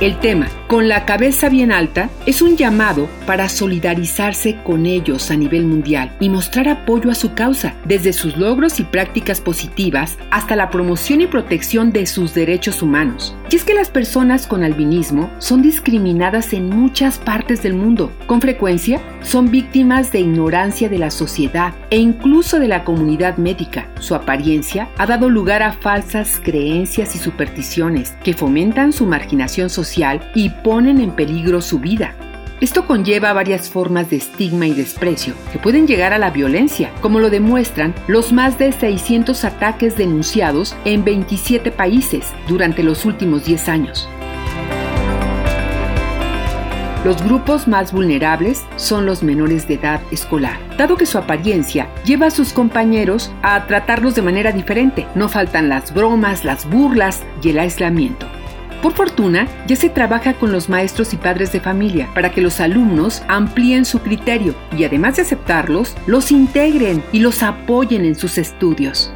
El 0.00 0.18
tema, 0.18 0.48
con 0.66 0.88
la 0.88 1.04
cabeza 1.04 1.50
bien 1.50 1.70
alta, 1.72 2.08
es 2.24 2.40
un 2.40 2.56
llamado 2.56 3.06
para 3.26 3.50
solidarizarse 3.50 4.56
con 4.64 4.86
ellos 4.86 5.30
a 5.30 5.36
nivel 5.36 5.66
mundial 5.66 6.16
y 6.20 6.30
mostrar 6.30 6.70
apoyo 6.70 7.10
a 7.10 7.14
su 7.14 7.34
causa, 7.34 7.74
desde 7.84 8.14
sus 8.14 8.38
logros 8.38 8.80
y 8.80 8.84
prácticas 8.84 9.42
positivas 9.42 10.16
hasta 10.30 10.56
la 10.56 10.70
promoción 10.70 11.20
y 11.20 11.26
protección 11.26 11.92
de 11.92 12.06
sus 12.06 12.32
derechos 12.32 12.80
humanos. 12.80 13.36
Y 13.50 13.56
es 13.56 13.64
que 13.64 13.74
las 13.74 13.90
personas 13.90 14.46
con 14.46 14.62
albinismo 14.62 15.30
son 15.38 15.60
discriminadas 15.60 16.54
en 16.54 16.70
muchas 16.70 17.18
partes 17.18 17.62
del 17.62 17.74
mundo. 17.74 18.12
Con 18.26 18.40
frecuencia, 18.40 19.02
son 19.22 19.50
víctimas 19.50 20.12
de 20.12 20.20
ignorancia 20.20 20.88
de 20.88 20.98
la 20.98 21.10
sociedad 21.10 21.74
e 21.90 21.98
incluso 21.98 22.58
de 22.58 22.68
la 22.68 22.84
comunidad 22.84 23.36
médica. 23.36 23.90
Su 23.98 24.14
apariencia 24.14 24.88
ha 24.96 25.06
dado 25.06 25.28
lugar 25.28 25.62
a 25.62 25.72
falsas 25.72 26.40
creencias 26.42 27.14
y 27.16 27.18
supersticiones 27.18 28.12
que 28.22 28.34
fomentan 28.34 28.92
su 28.92 29.04
marginación 29.04 29.68
y 30.34 30.50
ponen 30.50 31.00
en 31.00 31.10
peligro 31.10 31.60
su 31.60 31.78
vida. 31.78 32.14
Esto 32.60 32.86
conlleva 32.86 33.32
varias 33.32 33.70
formas 33.70 34.10
de 34.10 34.16
estigma 34.16 34.66
y 34.66 34.74
desprecio 34.74 35.34
que 35.50 35.58
pueden 35.58 35.86
llegar 35.86 36.12
a 36.12 36.18
la 36.18 36.30
violencia, 36.30 36.92
como 37.00 37.18
lo 37.18 37.30
demuestran 37.30 37.94
los 38.06 38.32
más 38.32 38.58
de 38.58 38.70
600 38.70 39.44
ataques 39.44 39.96
denunciados 39.96 40.76
en 40.84 41.02
27 41.02 41.70
países 41.70 42.26
durante 42.46 42.82
los 42.82 43.06
últimos 43.06 43.46
10 43.46 43.68
años. 43.68 44.08
Los 47.02 47.24
grupos 47.24 47.66
más 47.66 47.92
vulnerables 47.92 48.62
son 48.76 49.06
los 49.06 49.22
menores 49.22 49.66
de 49.66 49.74
edad 49.74 50.02
escolar, 50.10 50.58
dado 50.76 50.98
que 50.98 51.06
su 51.06 51.16
apariencia 51.16 51.88
lleva 52.04 52.26
a 52.26 52.30
sus 52.30 52.52
compañeros 52.52 53.32
a 53.42 53.66
tratarlos 53.66 54.14
de 54.14 54.20
manera 54.20 54.52
diferente. 54.52 55.06
No 55.14 55.30
faltan 55.30 55.70
las 55.70 55.94
bromas, 55.94 56.44
las 56.44 56.68
burlas 56.68 57.22
y 57.42 57.48
el 57.48 57.58
aislamiento. 57.58 58.26
Por 58.82 58.94
fortuna, 58.94 59.46
ya 59.66 59.76
se 59.76 59.90
trabaja 59.90 60.34
con 60.34 60.52
los 60.52 60.70
maestros 60.70 61.12
y 61.12 61.18
padres 61.18 61.52
de 61.52 61.60
familia 61.60 62.08
para 62.14 62.32
que 62.32 62.40
los 62.40 62.60
alumnos 62.60 63.22
amplíen 63.28 63.84
su 63.84 64.00
criterio 64.00 64.54
y 64.76 64.84
además 64.84 65.16
de 65.16 65.22
aceptarlos, 65.22 65.94
los 66.06 66.32
integren 66.32 67.02
y 67.12 67.20
los 67.20 67.42
apoyen 67.42 68.06
en 68.06 68.14
sus 68.14 68.38
estudios. 68.38 69.12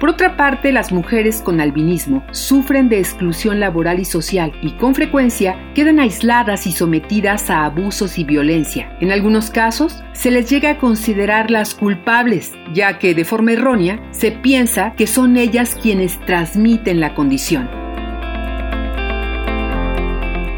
Por 0.00 0.08
otra 0.08 0.36
parte, 0.36 0.72
las 0.72 0.90
mujeres 0.90 1.42
con 1.42 1.60
albinismo 1.60 2.24
sufren 2.32 2.88
de 2.88 2.98
exclusión 2.98 3.60
laboral 3.60 4.00
y 4.00 4.04
social 4.04 4.52
y 4.60 4.72
con 4.72 4.96
frecuencia 4.96 5.56
quedan 5.74 6.00
aisladas 6.00 6.66
y 6.66 6.72
sometidas 6.72 7.50
a 7.50 7.66
abusos 7.66 8.18
y 8.18 8.24
violencia. 8.24 8.96
En 9.00 9.12
algunos 9.12 9.50
casos, 9.50 10.02
se 10.12 10.32
les 10.32 10.50
llega 10.50 10.70
a 10.70 10.78
considerar 10.78 11.52
las 11.52 11.74
culpables, 11.74 12.52
ya 12.74 12.98
que 12.98 13.14
de 13.14 13.24
forma 13.24 13.52
errónea 13.52 14.02
se 14.10 14.32
piensa 14.32 14.94
que 14.96 15.06
son 15.06 15.36
ellas 15.36 15.78
quienes 15.80 16.18
transmiten 16.26 16.98
la 16.98 17.14
condición. 17.14 17.81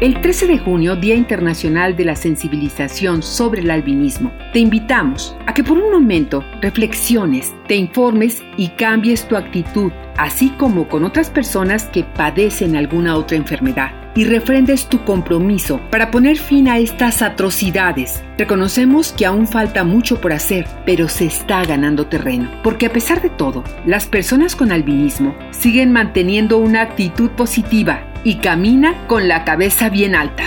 El 0.01 0.19
13 0.19 0.47
de 0.47 0.57
junio, 0.57 0.97
Día 0.97 1.15
Internacional 1.15 1.95
de 1.95 2.03
la 2.03 2.17
Sensibilización 2.17 3.23
sobre 3.23 3.61
el 3.61 3.71
Albinismo, 3.71 4.33
te 4.51 4.59
invitamos 4.59 5.37
a 5.47 5.53
que 5.53 5.63
por 5.63 5.77
un 5.77 5.89
momento 5.89 6.43
reflexiones, 6.61 7.53
te 7.69 7.77
informes 7.77 8.43
y 8.57 8.67
cambies 8.71 9.25
tu 9.25 9.37
actitud, 9.37 9.93
así 10.17 10.49
como 10.49 10.89
con 10.89 11.05
otras 11.05 11.29
personas 11.29 11.85
que 11.85 12.03
padecen 12.03 12.75
alguna 12.75 13.15
otra 13.15 13.37
enfermedad. 13.37 13.93
Y 14.17 14.25
refrendes 14.25 14.87
tu 14.87 15.01
compromiso 15.05 15.79
para 15.91 16.11
poner 16.11 16.35
fin 16.35 16.67
a 16.67 16.77
estas 16.77 17.21
atrocidades. 17.21 18.21
Reconocemos 18.37 19.13
que 19.13 19.25
aún 19.25 19.47
falta 19.47 19.85
mucho 19.85 20.19
por 20.19 20.33
hacer, 20.33 20.67
pero 20.85 21.07
se 21.07 21.25
está 21.25 21.63
ganando 21.63 22.07
terreno, 22.07 22.51
porque 22.63 22.87
a 22.87 22.91
pesar 22.91 23.21
de 23.21 23.29
todo, 23.29 23.63
las 23.85 24.07
personas 24.07 24.57
con 24.57 24.73
albinismo 24.73 25.33
siguen 25.51 25.93
manteniendo 25.93 26.57
una 26.57 26.81
actitud 26.81 27.29
positiva 27.29 28.11
y 28.25 28.39
camina 28.39 29.05
con 29.07 29.27
la 29.27 29.45
cabeza 29.45 29.87
bien 29.87 30.15
alta. 30.15 30.43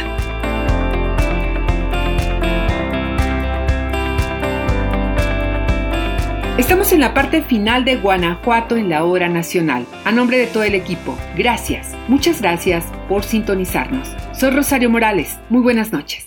Estamos 6.59 6.93
en 6.93 7.01
la 7.01 7.15
parte 7.15 7.41
final 7.41 7.85
de 7.85 7.95
Guanajuato 7.95 8.77
en 8.77 8.91
la 8.91 9.05
hora 9.05 9.29
nacional. 9.29 9.87
A 10.05 10.11
nombre 10.11 10.39
de 10.39 10.49
todo 10.49 10.65
el 10.65 10.75
equipo, 10.75 11.17
gracias, 11.37 11.95
muchas 12.09 12.43
gracias 12.43 12.85
por 13.09 13.23
sintonizarnos. 13.23 14.09
Soy 14.33 14.51
Rosario 14.51 14.91
Morales, 14.91 15.39
muy 15.49 15.63
buenas 15.63 15.93
noches. 15.93 16.27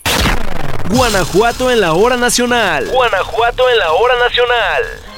Guanajuato 0.88 1.70
en 1.70 1.82
la 1.82 1.92
hora 1.92 2.16
nacional. 2.16 2.88
Guanajuato 2.90 3.68
en 3.68 3.78
la 3.78 3.92
hora 3.92 4.14
nacional. 4.18 5.11